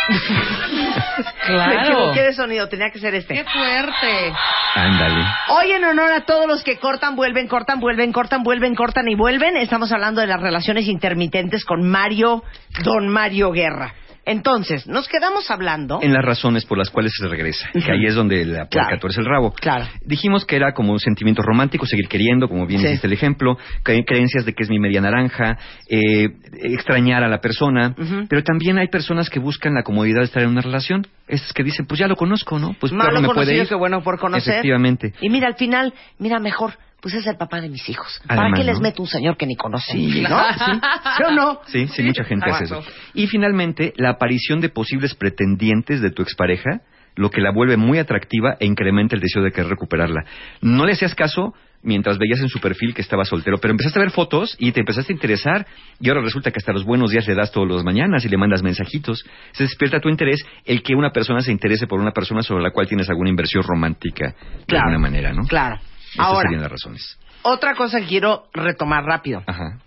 [1.48, 1.80] Me Claro.
[1.82, 3.34] equivoqué de sonido, tenía que ser este.
[3.34, 4.32] ¡Qué fuerte!
[4.74, 5.24] Ándale.
[5.48, 9.14] Hoy en honor a todos los que cortan, vuelven, cortan, vuelven, cortan, vuelven, cortan y
[9.14, 12.42] vuelven, estamos hablando de las relaciones intermitentes con Mario,
[12.82, 13.94] don Mario Guerra.
[14.26, 16.00] Entonces, nos quedamos hablando.
[16.02, 18.98] En las razones por las cuales se regresa, que ahí es donde la puerca Claro.
[18.98, 19.52] tuerce el rabo.
[19.52, 19.86] Claro.
[20.04, 22.88] Dijimos que era como un sentimiento romántico, seguir queriendo, como bien Sí.
[22.88, 25.56] hiciste el ejemplo, cre- creencias de que es mi media naranja,
[25.88, 26.28] eh,
[26.60, 27.94] extrañar a la persona,
[28.28, 31.62] pero también hay personas que buscan la comodidad de estar en una relación, esas que
[31.62, 32.74] dicen, pues ya lo conozco, ¿no?
[32.80, 33.68] Pues claro, me puede ir.
[33.68, 34.54] que bueno por conocer.
[34.54, 35.12] Efectivamente.
[35.20, 36.72] Y mira, al final, mira, mejor,
[37.06, 38.20] pues es el papá de mis hijos.
[38.26, 38.82] ¿Para qué les ¿no?
[38.82, 39.96] meto un señor que ni conocen?
[39.96, 40.42] Sí, ¿no?
[41.16, 41.60] ¿Sí o no?
[41.68, 42.82] Sí, sí, mucha gente hace eso.
[43.14, 46.80] Y finalmente, la aparición de posibles pretendientes de tu expareja,
[47.14, 50.24] lo que la vuelve muy atractiva e incrementa el deseo de querer recuperarla.
[50.62, 54.02] No le hacías caso mientras veías en su perfil que estaba soltero, pero empezaste a
[54.02, 55.64] ver fotos y te empezaste a interesar
[56.00, 58.36] y ahora resulta que hasta los buenos días le das todas las mañanas y le
[58.36, 59.24] mandas mensajitos.
[59.52, 62.72] Se despierta tu interés el que una persona se interese por una persona sobre la
[62.72, 64.86] cual tienes alguna inversión romántica de Claro.
[64.88, 65.42] alguna manera, ¿no?
[65.46, 65.78] Claro.
[66.18, 67.18] Ahora, serían las razones.
[67.42, 69.42] otra cosa que quiero retomar rápido.
[69.46, 69.78] Ajá.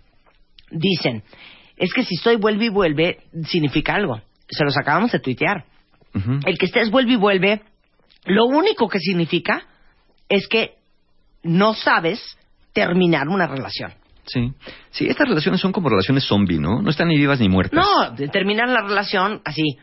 [0.71, 1.23] Dicen,
[1.77, 4.21] es que si estoy vuelve y vuelve, significa algo.
[4.49, 5.65] Se los acabamos de tuitear.
[6.45, 7.61] El que estés vuelve y vuelve,
[8.25, 9.63] lo único que significa
[10.27, 10.75] es que
[11.43, 12.37] no sabes
[12.73, 13.93] terminar una relación.
[14.25, 14.53] Sí.
[14.91, 16.81] Sí, estas relaciones son como relaciones zombie, ¿no?
[16.81, 17.79] No están ni vivas ni muertas.
[17.83, 19.77] No, de terminar la relación así.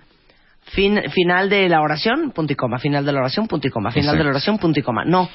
[0.62, 2.78] Fin, final de la oración, punto y coma.
[2.78, 3.90] Final de la oración, punto y coma.
[3.90, 4.18] Final Exacto.
[4.18, 5.04] de la oración, punto y coma.
[5.04, 5.28] No.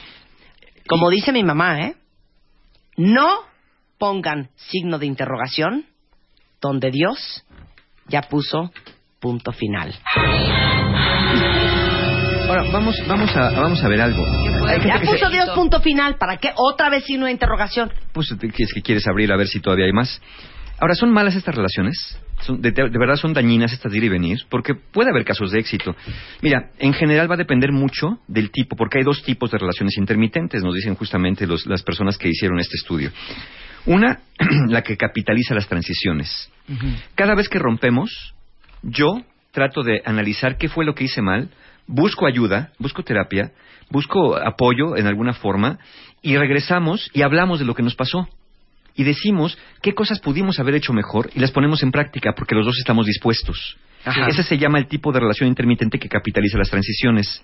[0.87, 1.95] Como dice mi mamá, ¿eh?
[2.97, 3.27] No
[3.97, 5.85] pongan signo de interrogación
[6.59, 7.43] donde Dios
[8.07, 8.71] ya puso
[9.19, 9.93] punto final.
[12.47, 14.25] Ahora, vamos, vamos, a, vamos a ver algo.
[14.67, 16.17] Gente Ya puso Dios punto final.
[16.17, 17.91] ¿Para qué otra vez signo de interrogación?
[18.11, 20.21] Pues es que quieres abrir a ver si todavía hay más.
[20.81, 22.19] Ahora, ¿son malas estas relaciones?
[22.41, 24.39] Son- de, de verdad son dañinas estas de ir y venir?
[24.49, 25.95] Porque puede haber casos de éxito.
[26.41, 29.95] Mira, en general va a depender mucho del tipo, porque hay dos tipos de relaciones
[29.97, 33.11] intermitentes, nos dicen justamente los- las personas que hicieron este estudio.
[33.85, 34.21] Una,
[34.69, 36.49] la que capitaliza las transiciones.
[37.15, 38.33] Cada vez que rompemos,
[38.81, 41.49] yo trato de analizar qué fue lo que hice mal,
[41.85, 43.51] busco ayuda, busco terapia,
[43.91, 45.77] busco apoyo en alguna forma
[46.23, 48.27] y regresamos y hablamos de lo que nos pasó.
[48.95, 52.65] Y decimos qué cosas pudimos haber hecho mejor y las ponemos en práctica porque los
[52.65, 53.77] dos estamos dispuestos.
[54.03, 54.27] Ajá.
[54.27, 57.43] Ese se llama el tipo de relación intermitente que capitaliza las transiciones.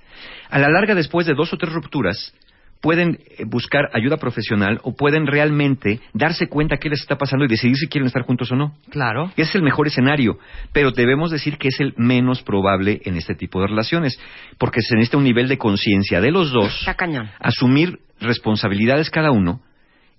[0.50, 2.34] A la larga, después de dos o tres rupturas,
[2.82, 7.48] pueden eh, buscar ayuda profesional o pueden realmente darse cuenta qué les está pasando y
[7.48, 8.76] decidir si quieren estar juntos o no.
[8.90, 9.32] Claro.
[9.36, 10.38] Ese es el mejor escenario,
[10.74, 14.20] pero debemos decir que es el menos probable en este tipo de relaciones,
[14.58, 17.30] porque se necesita un nivel de conciencia de los dos, Está cañón.
[17.40, 19.62] asumir responsabilidades cada uno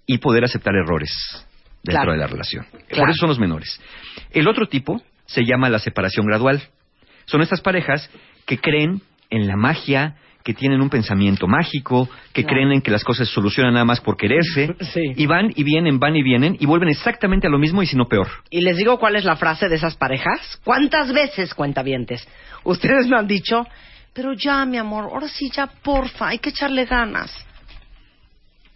[0.09, 1.11] y poder aceptar errores
[1.85, 2.13] dentro Claro.
[2.13, 2.65] de la relación.
[2.89, 3.03] Claro.
[3.03, 3.81] Por eso son los menores.
[4.33, 6.63] El otro tipo se llama la separación gradual.
[7.27, 8.11] Son estas parejas
[8.47, 12.57] que creen en la magia, que tienen un pensamiento mágico, que Claro.
[12.57, 15.03] creen en que las cosas se solucionan nada más por quererse, Sí.
[15.15, 17.95] y van y vienen, van y vienen, y vuelven exactamente a lo mismo y si
[17.97, 18.29] no peor.
[18.49, 20.59] Y les digo cuál es la frase de esas parejas.
[20.65, 22.27] ¿Cuántas veces, cuentavientes,
[22.65, 23.67] ustedes me han dicho,
[24.15, 27.31] pero ya, mi amor, ahora sí, ya, porfa, hay que echarle ganas?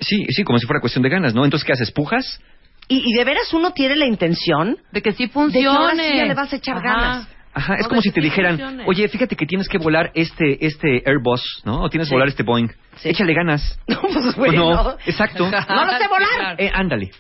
[0.03, 1.45] Sí, sí, como si fuera cuestión de ganas, ¿no?
[1.45, 1.91] Entonces, ¿qué haces?
[1.91, 2.41] ¿Pujas?
[2.89, 5.67] Y, y de veras uno tiene la intención De que sí de que funcione.
[5.69, 6.87] ahora sí ya le vas a echar Ajá.
[6.87, 7.29] ganas.
[7.55, 8.85] Ajá, es No, como si te dijeran, funcione.
[8.87, 11.83] oye, fíjate que tienes que volar este este Airbus, ¿no?
[11.83, 12.15] O tienes que Sí.
[12.15, 12.69] volar este Boeing.
[12.97, 13.11] Sí.
[13.11, 13.79] Échale ganas.
[13.89, 14.71] No, pues Pues bueno.
[14.75, 15.45] no, exacto.
[15.69, 16.57] No lo sé volar.
[16.61, 17.11] Eh, ándale.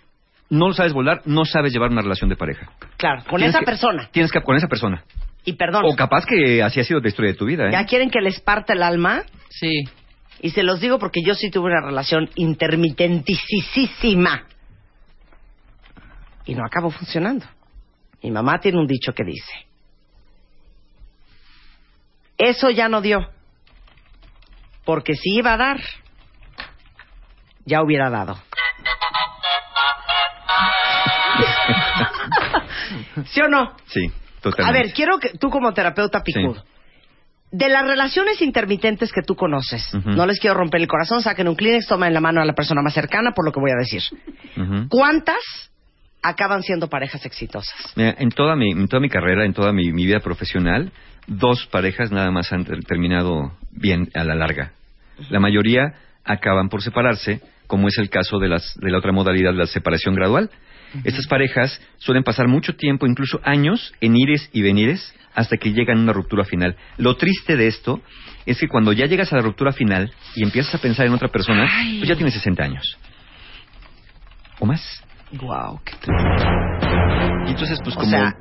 [0.51, 2.71] No lo sabes volar, no sabes llevar una relación de pareja.
[2.99, 4.09] Claro, con Tienes esa que- persona.
[4.13, 5.03] Tienes que con esa persona.
[5.45, 7.73] Y perdón, O capaz que así ha sido la historia de tu vida, ¿eh?
[7.73, 9.23] ya quieren que les parte el alma.
[9.49, 9.71] Sí.
[10.43, 14.45] Y se los digo porque yo sí tuve una relación intermitentísima.
[16.45, 17.47] Y no acabó funcionando.
[18.23, 19.53] Mi mamá tiene un dicho que dice,
[22.37, 23.31] eso ya no dio,
[24.85, 25.81] porque si iba a dar,
[27.65, 28.37] ya hubiera dado.
[33.27, 33.75] ¿Sí o no?
[33.87, 34.83] Sí, A totalmente.
[34.83, 36.65] ver, quiero que tú como terapeuta picudo,
[37.53, 41.55] de las relaciones intermitentes que tú conoces, no les quiero romper el corazón, saquen un
[41.55, 44.03] Kleenex, tomen la mano a la persona más cercana por lo que voy a decir.
[44.89, 45.37] ¿Cuántas
[46.23, 47.75] acaban siendo parejas exitosas?
[47.97, 50.93] Mira, en toda mi, en toda mi carrera, en toda mi, mi vida profesional,
[51.27, 54.73] dos parejas nada más han ter- terminado bien a la larga.
[55.29, 59.53] La mayoría acaban por separarse, como es el caso de, las, de la otra modalidad,
[59.55, 60.51] la separación gradual.
[61.05, 65.99] Estas parejas suelen pasar mucho tiempo, incluso años, en ires y venires, hasta que llegan
[65.99, 66.77] a una ruptura final.
[66.99, 68.01] Lo triste de esto
[68.47, 71.29] es que cuando ya llegas a la ruptura final y empiezas a pensar en otra
[71.29, 72.99] persona, pues ya tienes 60 años.
[74.59, 75.03] ¿O más?
[75.33, 75.93] Wow, qué
[77.47, 78.11] Y entonces, pues O como...
[78.11, 78.35] sea,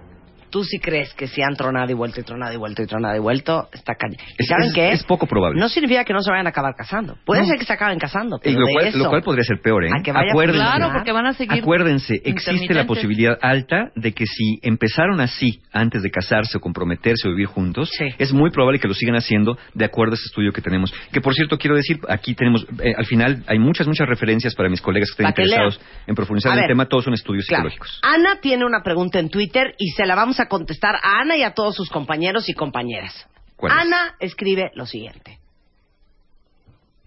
[0.52, 3.16] tú sí crees que si han tronado y vuelto y tronado y vuelto y tronado
[3.16, 4.18] y vuelto, está cañón.
[4.38, 4.92] ¿Y Es- saben es- qué?
[4.92, 5.60] es poco probable.
[5.60, 7.16] No significa que no se vayan a acabar casando.
[7.26, 7.48] Puede No.
[7.48, 9.62] ser que se acaben casando, Y pero lo, de cual, eso lo cual podría ser
[9.62, 9.90] peor, ¿eh?
[9.98, 11.62] a que vaya Acuérdense, Claro, porque van a seguir.
[11.62, 17.28] acuérdense, existe la posibilidad alta de que si empezaron así antes de casarse o comprometerse
[17.28, 18.06] o vivir juntos, Sí.
[18.18, 20.94] es muy probable que lo sigan haciendo de acuerdo a ese estudio que tenemos.
[21.12, 24.70] Que por cierto, quiero decir, aquí tenemos, eh, al final hay muchas, muchas referencias para
[24.70, 27.70] mis colegas que estén interesados en profundizar A en el tema, todos son estudios Claro.
[27.70, 28.00] psicológicos.
[28.04, 31.44] Ana tiene una pregunta en Twitter y se la vamos a contestar a Ana y
[31.44, 33.28] a todos sus compañeros y compañeras.
[33.56, 33.78] ¿Cuál es?
[33.80, 35.40] Ana escribe lo siguiente.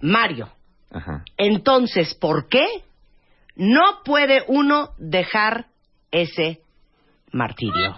[0.01, 0.51] Mario,
[0.95, 1.25] Ajá.
[1.37, 2.67] Entonces, ¿por qué
[3.57, 5.67] no puede uno dejar
[6.11, 6.61] ese
[7.33, 7.97] martirio?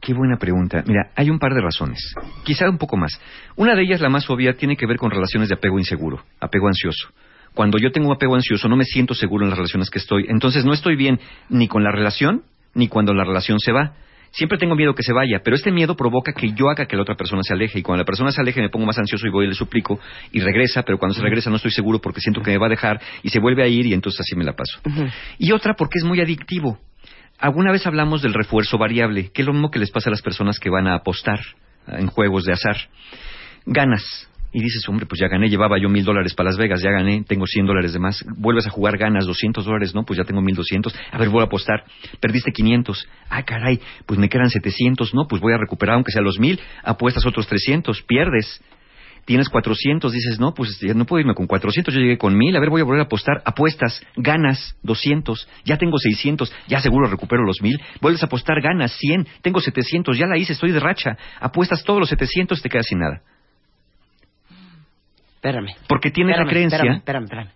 [0.00, 0.82] Qué buena pregunta.
[0.86, 2.14] Mira, hay un par de razones.
[2.44, 3.20] Quizá un poco más.
[3.56, 6.68] Una de ellas, la más obvia, tiene que ver con relaciones de apego inseguro, apego
[6.68, 7.10] ansioso.
[7.52, 10.24] Cuando yo tengo un apego ansioso, no me siento seguro en las relaciones que estoy.
[10.28, 13.94] Entonces no estoy bien ni con la relación, ni cuando la relación se va.
[14.32, 17.02] Siempre tengo miedo que se vaya, pero este miedo provoca que yo haga que la
[17.02, 17.80] otra persona se aleje.
[17.80, 19.98] Y cuando la persona se aleje me pongo más ansioso y voy y le suplico
[20.30, 22.70] y regresa, pero cuando se regresa no estoy seguro porque siento que me va a
[22.70, 24.80] dejar y se vuelve a ir y entonces así me la paso.
[25.38, 26.78] Y otra porque es muy adictivo.
[27.38, 30.22] Alguna vez hablamos del refuerzo variable, que es lo mismo que les pasa a las
[30.22, 31.40] personas que van a apostar
[31.88, 32.76] en juegos de azar.
[33.66, 34.29] Ganas.
[34.52, 37.22] Y dices, hombre, pues ya gané, llevaba yo mil dólares para Las Vegas, ya gané,
[37.22, 38.24] tengo cien dólares de más.
[38.36, 40.04] Vuelves a jugar, ganas doscientos dólares, ¿no?
[40.04, 40.92] Pues ya tengo mil doscientos.
[41.12, 41.84] A ver, voy a apostar.
[42.18, 43.06] Perdiste quinientos.
[43.28, 45.28] Ah, caray, pues me quedan setecientos, ¿no?
[45.28, 46.58] Pues voy a recuperar, aunque sea los mil.
[46.82, 48.60] Apuestas otros trescientos, pierdes.
[49.24, 52.56] Tienes cuatrocientos, dices, no, pues ya no puedo irme con cuatrocientos, yo llegué con mil,
[52.56, 57.06] a ver, voy a volver a apostar, apuestas, ganas doscientos, ya tengo seiscientos, ya seguro
[57.06, 60.80] recupero los mil, vuelves a apostar, ganas cien, tengo setecientos, ya la hice, estoy de
[60.80, 63.20] racha, apuestas todos los setecientos, te quedas sin nada.
[65.40, 65.74] Espérame.
[65.88, 66.76] Porque tienes la Espérame, creencia...
[66.76, 67.50] Espérame, espérame, espérame.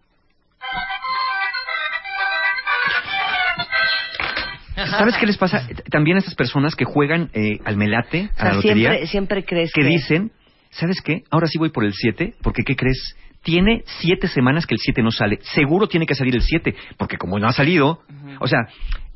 [4.90, 5.68] ¿Sabes qué les pasa?
[5.90, 9.07] También a estas personas que juegan eh, al melate, O a la sea, lotería, siempre,
[9.07, 10.33] siempre crees que dicen,
[10.70, 11.25] ¿sabes qué?
[11.31, 13.16] Ahora sí voy por el 7, porque ¿qué crees?
[13.42, 15.38] Tiene siete semanas que el 7 no sale.
[15.42, 18.01] Seguro tiene que salir el 7, porque como no ha salido,
[18.40, 18.61] o sea,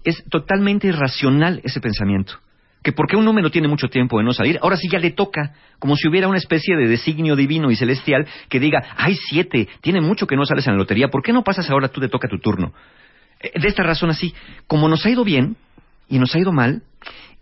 [0.04, 2.38] es totalmente irracional ese pensamiento.
[2.88, 5.52] Que porque un número tiene mucho tiempo de no salir, ahora sí ya le toca,
[5.78, 10.00] como si hubiera una especie de designio divino y celestial que diga, hay siete, tiene
[10.00, 12.28] mucho que no sales en la lotería, ¿por qué no pasas ahora tú te toca
[12.28, 12.72] tu turno?
[13.40, 14.32] Eh, De esta razón así,
[14.66, 15.58] como nos ha ido bien
[16.08, 16.80] y nos ha ido mal,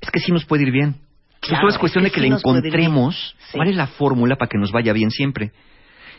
[0.00, 0.96] es que sí nos puede ir bien.
[1.38, 3.52] Claro, todo es cuestión es de que sí le encontremos Sí.
[3.56, 5.52] cuál es la fórmula para que nos vaya bien siempre.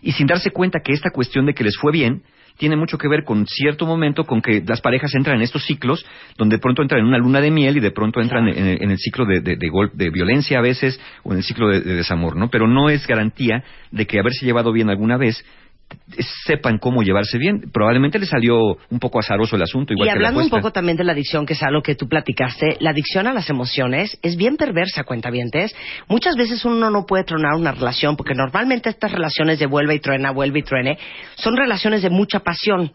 [0.01, 2.23] Y sin darse cuenta que esta cuestión de que les fue bien
[2.57, 6.05] tiene mucho que ver con cierto momento con que las parejas entran en estos ciclos
[6.37, 8.91] donde de pronto entran en una luna de miel y de pronto entran en, en
[8.91, 12.35] el ciclo de, de, de violencia a veces o en el ciclo de, de desamor,
[12.35, 12.49] ¿no?
[12.49, 15.43] Pero no es garantía de que haberse llevado bien alguna vez
[16.45, 17.69] sepan cómo llevarse bien.
[17.71, 20.71] Probablemente les salió un poco azaroso el asunto, igual y que la hablando un poco
[20.71, 24.17] también de la adicción, que es algo que tú platicaste, la adicción a las emociones
[24.21, 25.75] es bien perversa, cuentavientes.
[26.07, 29.99] Muchas veces uno no puede tronar una relación, porque normalmente estas relaciones de vuelve y
[29.99, 30.97] truena, vuelve y truene,
[31.35, 32.93] son relaciones de mucha pasión.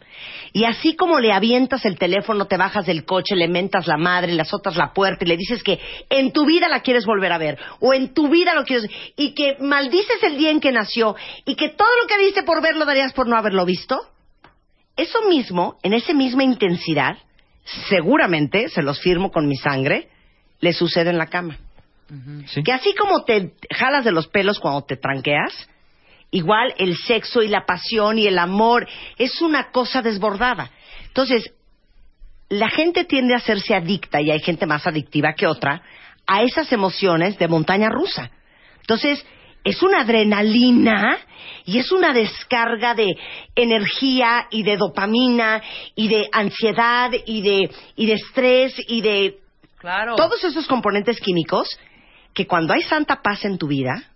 [0.52, 4.32] Y así como le avientas el teléfono, te bajas del coche, le mentas la madre,
[4.32, 5.78] le azotas la puerta y le dices que
[6.10, 9.34] en tu vida la quieres volver a ver, o en tu vida lo quieres, y
[9.34, 12.81] que maldices el día en que nació, y que todo lo que diste por verlo
[12.84, 14.00] darías por no haberlo visto,
[14.96, 17.16] eso mismo, en esa misma intensidad,
[17.88, 20.08] seguramente, se los firmo con mi sangre,
[20.60, 21.58] le sucede en la cama.
[22.46, 22.62] Sí.
[22.62, 25.68] Que así como te jalas de los pelos cuando te tranqueas,
[26.30, 30.70] igual el sexo y la pasión y el amor es una cosa desbordada.
[31.06, 31.54] Entonces,
[32.50, 35.82] la gente tiende a hacerse adicta, y hay gente más adictiva que otra,
[36.26, 38.30] a esas emociones de montaña rusa.
[38.80, 39.24] Entonces,
[39.64, 41.18] es una adrenalina
[41.64, 43.16] y es una descarga de
[43.54, 45.62] energía y de dopamina
[45.94, 49.38] y de ansiedad y de, y de estrés y de
[49.78, 50.14] Claro.
[50.14, 51.68] todos esos componentes químicos
[52.34, 54.11] que cuando hay santa paz en tu vida,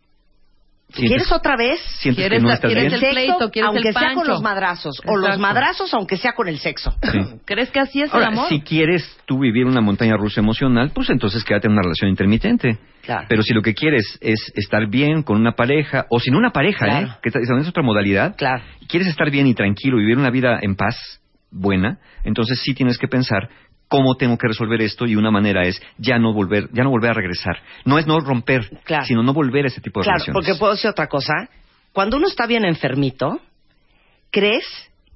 [0.92, 1.81] ¿quieres otra vez?
[1.99, 2.94] sientes que ¿Quieres no estás quieres bien.
[2.94, 6.33] el sexo, pleito, quieres aunque el sea con los madrazos, o los madrazos aunque sea
[6.33, 6.94] con el sexo.
[7.03, 7.18] Sí.
[7.44, 8.49] ¿Crees que así es Ahora, el amor?
[8.49, 12.79] si quieres tú vivir una montaña rusa emocional, pues entonces quédate en una relación intermitente.
[13.03, 13.27] Claro.
[13.29, 16.87] Pero si lo que quieres es estar bien con una pareja, o sin una pareja,
[16.87, 17.07] Claro.
[17.09, 17.11] ¿eh?
[17.22, 18.62] que esa es otra modalidad, Claro.
[18.88, 20.96] quieres estar bien y tranquilo, vivir una vida en paz,
[21.53, 23.49] buena, entonces sí tienes que pensar
[23.88, 27.11] cómo tengo que resolver esto y una manera es ya no volver, ya no volver
[27.11, 27.59] a regresar.
[27.85, 29.05] No es no romper, Claro.
[29.05, 30.35] sino no volver a ese tipo de Claro, relaciones.
[30.46, 31.33] porque puedo decir otra cosa.
[31.92, 33.40] Cuando uno está bien enfermito,
[34.31, 34.64] ¿crees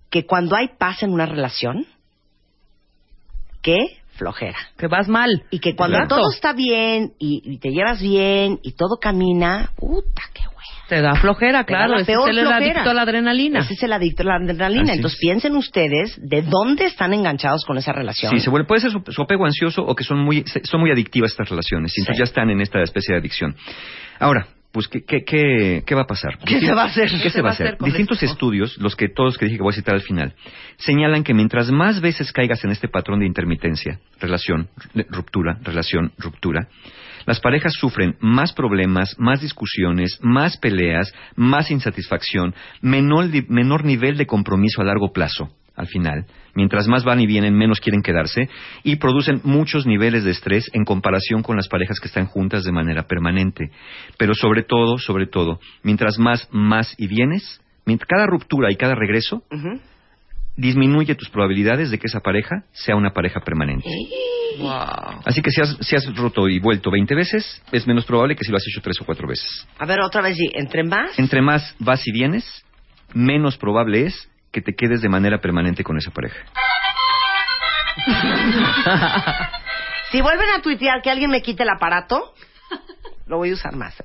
[0.08, 1.86] que cuando hay paz en una relación,
[3.62, 4.56] qué flojera?
[4.78, 5.30] Que vas mal.
[5.50, 10.22] Y que cuando todo está bien y, y te llevas bien y todo camina, puta,
[10.32, 10.60] qué hueva.
[10.88, 11.94] Te da flojera, Te da claro.
[11.94, 12.56] la Ese es el flojera.
[12.56, 13.60] adicto a la adrenalina.
[13.60, 14.82] Ese es el adicto a la adrenalina.
[14.90, 15.20] Así Entonces es.
[15.20, 18.32] piensen ustedes de dónde están enganchados con esa relación.
[18.32, 20.80] Sí, se vuelve, puede ser su, su apego ansioso o que son muy, se- son
[20.80, 21.96] muy adictivas estas relaciones.
[21.96, 22.20] Y entonces Sí.
[22.20, 23.54] ya están en esta especie de adicción.
[24.18, 26.38] Ahora, pues, ¿qué, qué, qué, qué va a pasar?
[26.44, 27.10] ¿Qué se va a hacer?
[27.22, 27.76] ¿Qué se va a hacer?
[27.78, 28.32] Distintos esto?
[28.32, 30.34] estudios, los que todos que dije que voy a citar al final,
[30.76, 34.68] señalan que mientras más veces caigas en este patrón de intermitencia, relación,
[35.10, 36.68] ruptura, relación, ruptura,
[37.26, 44.26] las parejas sufren más problemas, más discusiones, más peleas, más insatisfacción, menor, menor nivel de
[44.26, 45.50] compromiso a largo plazo,
[45.80, 46.26] al final.
[46.54, 48.48] Mientras más van y vienen, menos quieren quedarse
[48.82, 52.72] y producen muchos niveles de estrés en comparación con las parejas que están juntas de
[52.72, 53.70] manera permanente.
[54.16, 58.94] Pero sobre todo, sobre todo, mientras más más y vienes, Mientras cada ruptura y cada
[58.94, 59.42] regreso
[60.56, 63.88] disminuye tus probabilidades de que esa pareja sea una pareja permanente.
[64.58, 65.22] Wow.
[65.24, 68.44] Así que si has, si has roto y vuelto 20 veces, es menos probable que
[68.44, 69.66] si lo has hecho tres o cuatro veces.
[69.76, 70.50] A ver, otra vez, sí.
[70.54, 71.18] entre más.
[71.18, 72.64] Entre más vas y vienes,
[73.12, 76.36] menos probable es que te quedes de manera permanente con esa pareja.
[80.10, 82.34] Si vuelven a tuitear que alguien me quite el aparato,
[83.28, 83.94] lo voy a usar más.
[84.00, 84.04] ¿eh?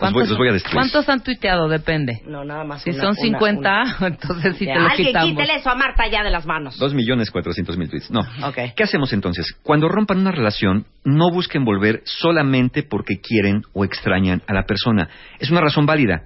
[0.00, 0.74] Los voy, los voy a destruir.
[0.74, 1.68] ¿Cuántos han tuiteado?
[1.68, 2.20] Depende.
[2.26, 2.82] No, nada más.
[2.82, 4.06] Si una- son una- 50, una.
[4.08, 5.30] entonces sí Ya, te lo Alguien quitamos.
[5.30, 6.76] quítele eso a Marta ya de las manos.
[6.78, 8.10] Dos millones cuatrocientos mil tweets.
[8.10, 8.22] No.
[8.42, 8.58] Ok.
[8.74, 9.46] ¿Qué hacemos entonces?
[9.62, 15.08] Cuando rompan una relación, no busquen volver solamente porque quieren o extrañan a la persona.
[15.38, 16.22] Es una razón válida,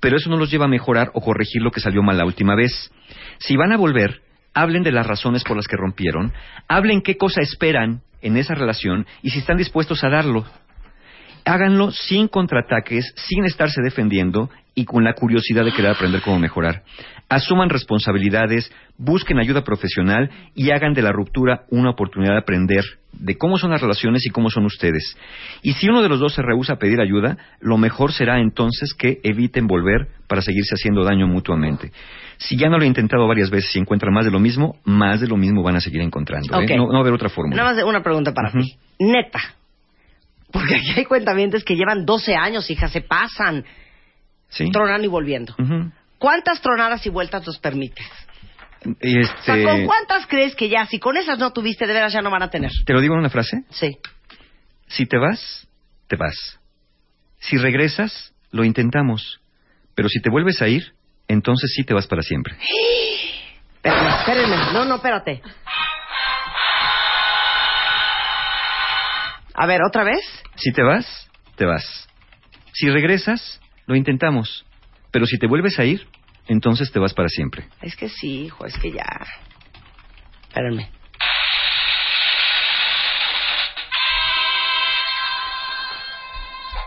[0.00, 2.54] pero eso no los lleva a mejorar o corregir lo que salió mal la última
[2.54, 2.90] vez.
[3.38, 4.22] Si van a volver,
[4.54, 6.32] hablen de las razones por las que rompieron,
[6.68, 10.44] hablen qué cosa esperan en esa relación y si están dispuestos a darlo.
[11.44, 16.82] Háganlo sin contraataques, sin estarse defendiendo y con la curiosidad de querer aprender cómo mejorar.
[17.28, 23.36] Asuman responsabilidades, busquen ayuda profesional y hagan de la ruptura una oportunidad de aprender de
[23.36, 25.16] cómo son las relaciones y cómo son ustedes.
[25.62, 28.94] Y si uno de los dos se rehúsa a pedir ayuda, lo mejor será entonces
[28.94, 31.92] que eviten volver para seguirse haciendo daño mutuamente.
[32.38, 35.20] Si ya no lo he intentado varias veces y encuentran más de lo mismo, más
[35.20, 36.58] de lo mismo van a seguir encontrando.
[36.60, 36.76] ¿eh?
[36.76, 37.62] No, no va a haber otra fórmula.
[37.62, 38.62] Nada más una pregunta para Ujú.
[38.62, 38.76] ti.
[38.98, 39.40] Neta.
[40.52, 43.64] Porque aquí hay cuentamientos que llevan 12 años, hija, se pasan
[44.48, 44.70] ¿Sí?
[44.70, 45.54] tronando y volviendo.
[46.18, 48.06] ¿Cuántas tronadas y vueltas nos permites?
[48.84, 52.12] O Este, sea, ¿con cuántas crees que ya, si con esas no tuviste, de veras
[52.12, 52.70] ya no van a tener?
[52.84, 53.64] ¿Te lo digo en una frase?
[53.70, 53.98] Sí.
[54.88, 55.66] Si te vas,
[56.08, 56.58] te vas.
[57.38, 59.40] Si regresas, lo intentamos.
[59.94, 60.94] Pero si te vuelves a ir,
[61.28, 62.54] entonces sí te vas para siempre.
[63.82, 64.56] Espérenme, espérenme.
[64.74, 65.40] No, no, espérate.
[69.54, 70.20] A ver, ¿otra vez?
[70.60, 72.06] Si te vas, te vas.
[72.74, 74.66] Si regresas, lo intentamos.
[75.10, 76.06] Pero si te vuelves a ir,
[76.48, 77.66] entonces te vas para siempre.
[77.80, 79.06] Es que sí, hijo, es que ya.
[80.42, 80.90] Espérenme.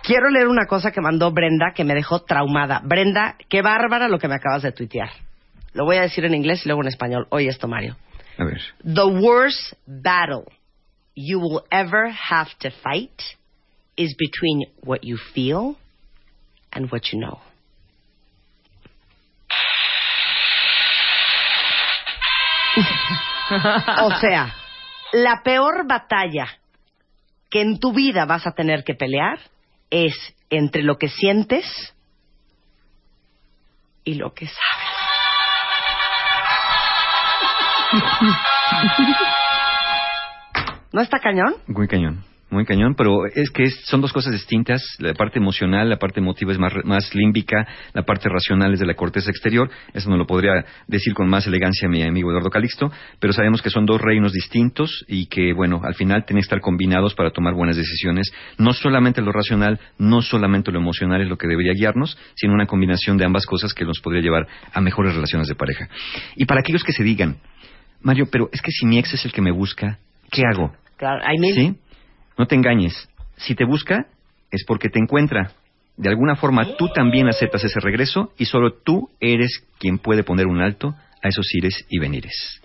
[0.04, 2.80] Quiero leer una cosa que mandó Brenda que me dejó traumada.
[2.84, 5.10] Brenda, qué bárbara lo que me acabas de tuitear.
[5.74, 7.26] Lo voy a decir en inglés y luego en español.
[7.32, 7.98] Oye esto, Mario.
[8.38, 8.62] A ver.
[8.84, 10.44] The worst battle
[11.16, 13.20] you will ever have to fight
[13.96, 15.78] is between what you feel
[16.72, 17.40] and what you know.
[24.00, 24.56] o sea,
[25.14, 26.48] la peor batalla
[27.50, 29.40] que en tu vida vas a tener que pelear
[29.92, 30.16] es
[30.50, 31.94] entre lo que sientes
[34.04, 35.04] y lo que sabes.
[40.92, 41.56] ¿No está cañón?
[41.68, 44.82] Muy cañón, muy cañón, pero es que es- son dos cosas distintas.
[45.00, 48.86] La parte emocional, la parte emotiva es más, más límbica, la parte racional es de
[48.86, 49.70] la corteza exterior.
[49.94, 53.70] Eso no lo podría decir con más elegancia mi amigo Eduardo Calixto, pero sabemos que
[53.70, 57.54] son dos reinos distintos y que, bueno, al final tienen que estar combinados para tomar
[57.54, 58.32] buenas decisiones.
[58.58, 62.68] No solamente lo racional, no solamente lo emocional es lo que debería guiarnos, sino una
[62.68, 65.90] combinación de ambas cosas que nos podría llevar a mejores relaciones de pareja.
[66.36, 67.38] Y para aquellos que se digan,
[68.02, 69.98] Mario, pero es que si mi ex es el que me busca,
[70.30, 70.74] ¿qué hago?
[70.98, 71.76] Claro, I mean, ¿Sí?
[72.38, 73.10] No te engañes.
[73.38, 74.08] Si te busca,
[74.52, 75.52] es porque te encuentra.
[75.98, 80.48] De alguna forma, tú también aceptas ese regreso y solo tú eres quien puede poner
[80.48, 82.60] un alto a esos ires y venires.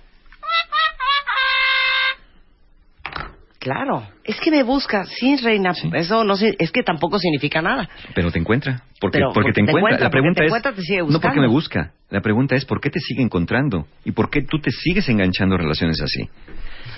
[3.58, 5.74] Claro, es que me busca, sí, reina.
[5.74, 5.90] Sí.
[5.92, 7.88] Eso no es que tampoco significa nada.
[8.14, 8.82] Pero te encuentra.
[9.00, 9.78] Porque, Pero porque porque te te encuentra.
[9.80, 10.48] encuentra, La pregunta porque te es.
[10.48, 11.92] encuentra, te sigue no porque me busca.
[12.08, 15.56] La pregunta es por qué te sigue encontrando y por qué tú te sigues enganchando
[15.56, 16.30] relaciones así.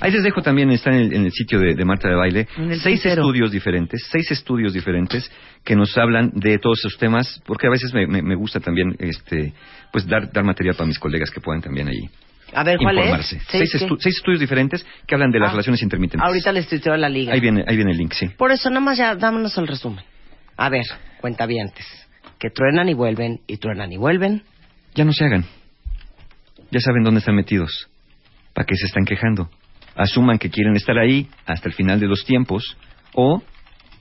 [0.00, 2.48] Ahí les dejo también, está en el, en el sitio de, de Marta de Baile,
[2.82, 5.30] seis estudios diferentes, seis estudios diferentes
[5.64, 8.96] que nos hablan de todos esos temas, porque a veces me, me- me gusta también
[8.98, 9.52] este,
[9.92, 12.08] pues dar, dar material para mis colegas que puedan también allí
[12.54, 13.36] A ver, ¿cuál informarse.
[13.36, 13.42] es?
[13.48, 13.86] Seis, ¿Seis qué?
[13.88, 16.26] estu- seis estudios diferentes que hablan de las Ah, relaciones intermitentes.
[16.26, 17.34] Ahorita les tuiteo la liga.
[17.34, 18.28] Ahí viene, ahí viene el link, sí.
[18.38, 20.04] Por eso, nada más ya, dámonos el resumen.
[20.56, 20.84] A ver,
[21.20, 21.86] cuentavientes.
[22.38, 24.42] Que truenan y vuelven, y truenan y vuelven.
[24.94, 25.44] Ya no se hagan.
[26.70, 27.88] Ya saben dónde están metidos.
[28.54, 29.50] ¿Para qué se están quejando?
[30.00, 32.76] Asuman que quieren estar ahí hasta el final de los tiempos
[33.12, 33.42] o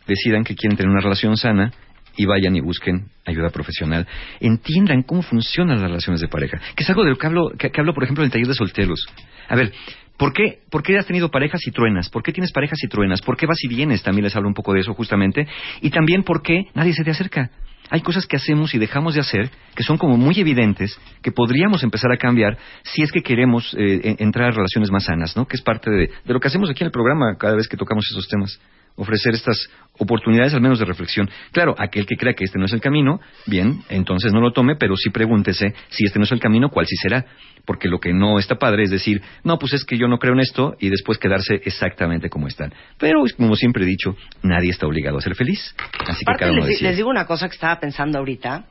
[0.07, 1.73] decidan que quieren tener una relación sana
[2.15, 4.07] y vayan y busquen ayuda profesional.
[4.39, 6.57] Entiendan cómo funcionan las relaciones de pareja.
[6.75, 9.05] Que es algo de que hablo, que hablo, por ejemplo, en el taller de solteros.
[9.49, 9.73] A ver,
[10.17, 12.09] ¿por qué, ¿por qué has tenido parejas y truenas?
[12.09, 13.21] ¿Por qué tienes parejas y truenas?
[13.21, 14.01] ¿Por qué vas y vienes?
[14.01, 15.47] También les hablo un poco de eso justamente.
[15.81, 17.51] Y también por qué nadie se te acerca.
[17.91, 21.81] Hay cosas que hacemos y dejamos de hacer que son como muy evidentes, que podríamos
[21.83, 25.47] empezar a cambiar si es que queremos eh, en- entrar a relaciones más sanas, ¿no?
[25.47, 27.77] Que es parte de, de lo que hacemos aquí en el programa cada vez que
[27.77, 28.59] tocamos esos temas.
[28.95, 31.29] Ofrecer estas oportunidades al menos de reflexión.
[31.53, 34.75] Claro, aquel que crea que este no es el camino, bien, entonces no lo tome,
[34.75, 37.25] pero sí pregúntese si este no es el camino, cuál sí será.
[37.65, 40.33] Porque lo que no está padre es decir, no, pues es que yo no creo
[40.33, 42.73] en esto y después quedarse exactamente como están.
[42.97, 45.75] Pero, como siempre he dicho, nadie está obligado a ser feliz.
[46.07, 48.63] Así que cada uno les, les digo una cosa que estaba pensando ahorita.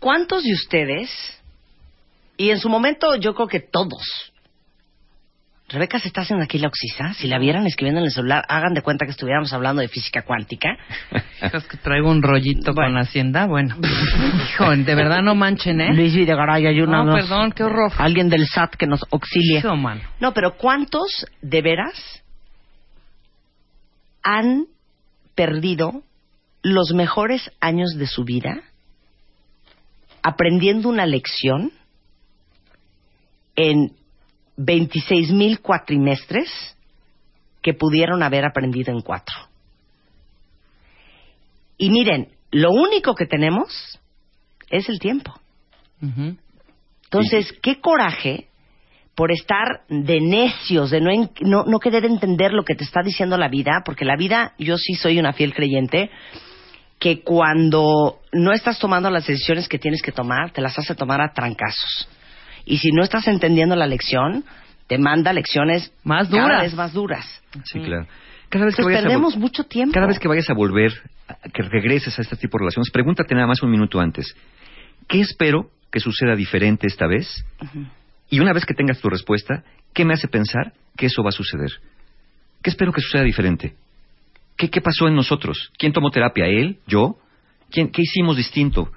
[0.00, 1.08] ¿Cuántos de ustedes,
[2.36, 4.02] y en su momento yo creo que todos,
[5.68, 8.74] Rebeca se está haciendo aquí la oxisa, si la vieran escribiendo en el celular, hagan
[8.74, 10.76] de cuenta que estuviéramos hablando de física cuántica.
[11.40, 12.90] Es que traigo un rollito Bueno.
[12.94, 13.76] con Hacienda, bueno.
[14.50, 15.94] Hijo, de verdad no manchen, ¿eh?
[15.94, 17.06] Luis Videgaray, ayúdanos.
[17.06, 17.90] No, perdón, qué horror.
[17.96, 19.58] Alguien del SAT que nos auxilie.
[19.58, 19.74] Hijo.
[20.20, 22.22] No, pero ¿cuántos de veras
[24.22, 24.66] han
[25.34, 26.02] perdido
[26.62, 28.62] los mejores años de su vida
[30.22, 31.72] aprendiendo una lección
[33.56, 33.96] en
[34.56, 36.48] 26 mil cuatrimestres
[37.60, 39.34] que pudieron haber aprendido en cuatro?
[41.76, 43.98] Y miren, lo único que tenemos
[44.70, 45.34] es el tiempo.
[47.04, 48.48] Entonces, qué coraje
[49.14, 53.48] por estar de necios, de no, no querer entender lo que te está diciendo la
[53.48, 56.10] vida, porque la vida, yo sí soy una fiel creyente,
[57.02, 61.20] que cuando no estás tomando las decisiones que tienes que tomar, te las hace tomar
[61.20, 62.08] a trancazos.
[62.64, 64.44] Y si no estás entendiendo la lección,
[64.86, 66.62] te manda lecciones Más cada duras.
[66.62, 67.42] vez más duras.
[67.64, 68.06] Sí, claro.
[68.48, 69.92] Cada vez que Entonces vayas a vol- perdemos mucho tiempo.
[69.94, 70.92] Cada vez que vayas a volver,
[71.52, 74.36] que regreses a este tipo de relaciones, pregúntate nada más un minuto antes.
[75.08, 77.44] ¿Qué espero que suceda diferente esta vez?
[78.30, 81.32] Y una vez que tengas tu respuesta, ¿qué me hace pensar que eso va a
[81.32, 81.72] suceder?
[82.62, 83.74] ¿Qué espero que suceda diferente?
[84.56, 85.70] ¿Qué, qué pasó en nosotros?
[85.78, 86.46] ¿Quién tomó terapia?
[86.46, 86.78] ¿Él?
[86.86, 87.16] ¿Yo?
[87.70, 88.92] ¿Quién, ¿Qué hicimos distinto?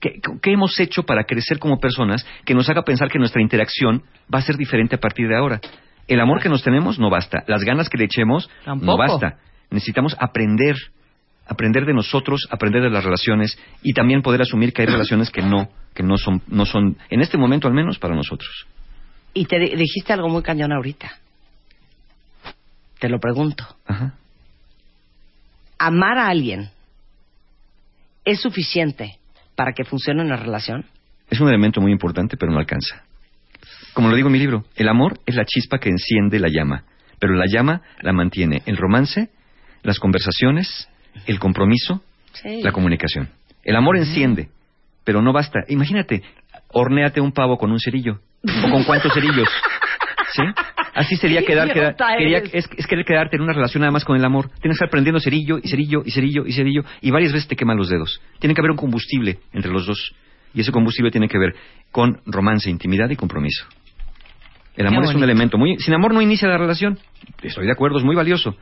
[0.00, 4.02] ¿Qué, ¿Qué hemos hecho para crecer como personas que nos haga pensar que nuestra interacción
[4.32, 5.60] va a ser diferente a partir de ahora?
[6.08, 7.44] El amor que nos tenemos no basta.
[7.46, 8.96] Las ganas que le echemos no Tampoco.
[8.98, 9.38] basta.
[9.70, 10.76] Necesitamos aprender,
[11.46, 15.42] aprender de nosotros, aprender de las relaciones y también poder asumir que hay relaciones que
[15.42, 18.66] no, que no son, no son, en este momento al menos, para nosotros.
[19.34, 21.12] Y te di- dijiste algo muy cañón ahorita.
[22.98, 23.64] Te lo pregunto.
[23.86, 24.14] Ajá.
[25.80, 26.68] Amar a alguien
[28.24, 29.18] es suficiente
[29.56, 30.84] para que funcione una relación?
[31.30, 33.02] Es un elemento muy importante, pero no alcanza.
[33.94, 36.84] Como lo digo en mi libro, el amor es la chispa que enciende la llama,
[37.18, 39.30] pero la llama la mantiene el romance,
[39.82, 40.88] las conversaciones,
[41.26, 42.02] el compromiso,
[42.32, 42.62] Sí.
[42.62, 43.28] la comunicación.
[43.64, 44.48] El amor enciende,
[45.04, 45.60] pero no basta.
[45.68, 46.22] Imagínate,
[46.68, 48.20] hornéate un pavo con un cerillo.
[48.66, 49.48] ¿O con cuántos cerillos?
[50.32, 50.42] ¿Sí?
[50.94, 54.16] Así sería quedar, quedar- quería- es, es querer quedarte en una relación nada más con
[54.16, 54.48] el amor.
[54.60, 57.56] Tienes que estar prendiendo cerillo y cerillo y cerillo y cerillo y varias veces te
[57.56, 58.20] queman los dedos.
[58.40, 60.12] Tiene que haber un combustible entre los dos.
[60.52, 61.54] Y ese combustible tiene que ver
[61.92, 63.66] con romance, intimidad y compromiso.
[64.76, 65.78] El amor es un elemento muy...
[65.78, 66.98] Sin amor no inicia la relación.
[67.42, 68.56] Estoy de acuerdo, es muy valioso.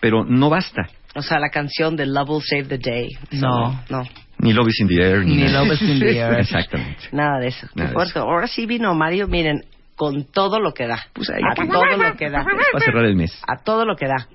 [0.00, 0.88] Pero no basta.
[1.14, 3.08] O sea, la canción de Love Will Save the Day.
[3.30, 3.82] Eso No.
[3.88, 4.02] No,
[4.38, 5.24] Ni Love is in the air.
[5.24, 5.48] Ni.
[5.48, 6.40] Love is in the air.
[6.40, 7.08] Exactamente.
[7.12, 7.66] nada de eso.
[7.74, 8.18] Nada de fuerte.
[8.18, 9.64] Ahora sí vino Mario, miren,
[9.96, 10.98] con todo lo que da.
[11.12, 12.44] Pues ahí a que- todo lo que da.
[12.44, 13.32] Para cerrar el mes.
[13.46, 14.28] A todo lo que da.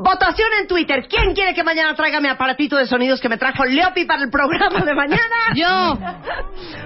[0.00, 1.06] Votación en Twitter.
[1.10, 4.30] ¿Quién quiere que mañana traiga mi aparatito de sonidos que me trajo Leopi para el
[4.30, 5.34] programa de mañana?
[5.56, 5.98] Yo.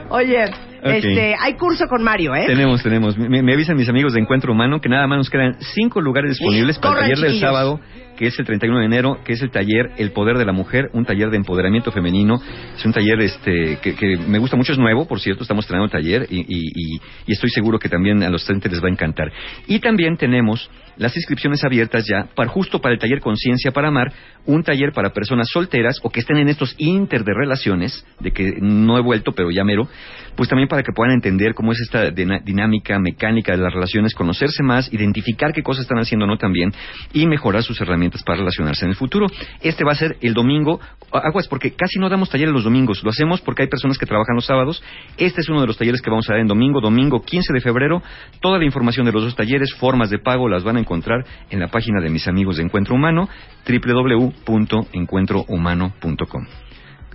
[0.08, 0.44] Oye,
[0.82, 2.44] este, hay curso con Mario, ¿eh?
[2.46, 3.18] Tenemos, tenemos.
[3.18, 6.30] Me, me avisan mis amigos de Encuentro Humano que nada más nos quedan cinco lugares
[6.30, 7.80] disponibles para el taller del sábado,
[8.22, 10.90] que es el 31 de enero, que es el taller El Poder de la Mujer,
[10.92, 12.40] un taller de empoderamiento femenino.
[12.76, 15.90] Es un taller este que, me gusta mucho, es nuevo, por cierto, estamos estrenando el
[15.90, 19.32] taller y, estoy seguro que también a los estudiantes les va a encantar.
[19.66, 24.12] Y también tenemos las inscripciones abiertas ya para justo para el taller Conciencia para Amar,
[24.46, 28.58] un taller para personas solteras o que estén en estos inter de relaciones, de que
[28.60, 29.88] no he vuelto, pero ya mero,
[30.36, 34.62] pues también para que puedan entender cómo es esta dinámica mecánica de las relaciones, conocerse
[34.62, 36.72] más, identificar qué cosas están haciendo o no también
[37.12, 39.26] y mejorar sus herramientas para relacionarse en el futuro.
[39.62, 40.78] Este va a ser el domingo,
[41.10, 44.34] aguas porque casi no damos talleres los domingos, lo hacemos porque hay personas que trabajan
[44.34, 44.82] los sábados.
[45.16, 47.60] Este es uno de los talleres que vamos a dar en domingo, domingo 15 de
[47.60, 48.02] febrero.
[48.40, 51.60] Toda la información de los dos talleres, formas de pago, las van a encontrar en
[51.60, 53.30] la página de mis amigos de Encuentro Humano,
[53.66, 56.46] www.encuentrohumano.com.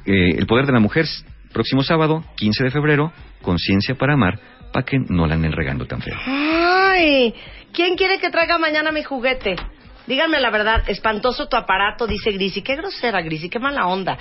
[0.06, 1.06] Eh, el poder de la mujer,
[1.52, 4.40] próximo sábado, 15 de febrero, conciencia para amar,
[4.72, 6.16] para que no la anden regando tan feo.
[6.26, 7.36] Ay,
[7.74, 9.58] ¿quién quiere que traiga mañana mi juguete?
[10.08, 12.62] Díganme la verdad, espantoso tu aparato, dice Grisi.
[12.62, 14.18] Qué grosera, Grisi, qué mala onda.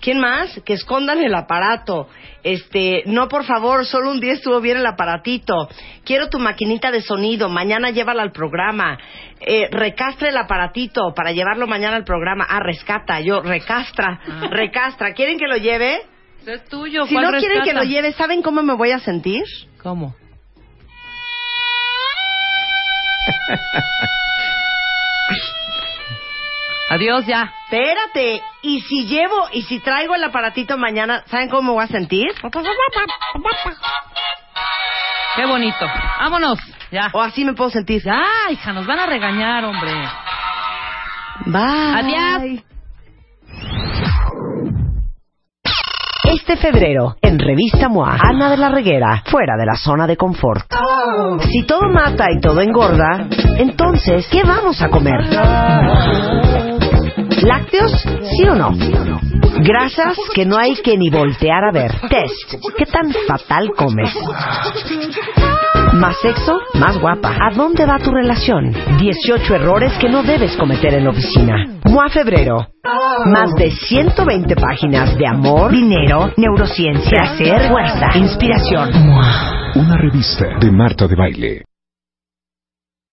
[0.00, 0.60] ¿Quién más?
[0.64, 2.08] Que escondan el aparato.
[2.42, 5.70] Este, no, por favor, solo un día estuvo bien el aparatito.
[6.04, 8.98] Quiero tu maquinita de sonido, mañana llévala al programa.
[9.40, 12.44] Eh, recastra el aparatito para llevarlo mañana al programa.
[12.46, 14.20] Ah, rescata, yo, recastra,
[14.50, 15.14] recastra.
[15.14, 16.02] ¿Quieren que lo lleve?
[16.44, 17.06] Es tuyo.
[17.06, 19.44] Si ¿cuál no quieren que lo lleve, ¿saben cómo me voy a sentir?
[19.82, 20.14] ¿Cómo?
[26.92, 27.50] Adiós ya.
[27.64, 31.86] Espérate, y si llevo, y si traigo el aparatito mañana, ¿saben cómo me voy a
[31.86, 32.28] sentir?
[35.34, 35.86] Qué bonito.
[36.20, 36.58] Vámonos.
[36.90, 37.08] Ya.
[37.14, 38.02] O así me puedo sentir.
[38.04, 39.90] Ya, hija, nos van a regañar, hombre.
[41.46, 41.62] Bye.
[41.62, 42.62] Adiós.
[46.24, 50.66] Este febrero, en Revista MOA, Ana de la Reguera, fuera de la zona de confort.
[51.50, 55.20] Si todo mata y todo engorda, entonces, ¿qué vamos a comer?
[57.42, 57.90] ¿Lácteos?
[58.36, 58.70] ¿Sí o no?
[59.58, 61.90] Grasas que no hay que ni voltear a ver.
[62.08, 62.54] Test.
[62.76, 64.14] ¿Qué tan fatal comes?
[65.94, 67.36] Más sexo, más guapa.
[67.40, 68.72] ¿A dónde va tu relación?
[68.98, 71.54] 18 errores que no debes cometer en la oficina.
[71.84, 72.68] MOA Febrero.
[73.26, 78.90] Más de 120 páginas de amor, dinero, neurociencia, placer, fuerza, inspiración.
[79.74, 81.62] Una revista de Marta de Baile.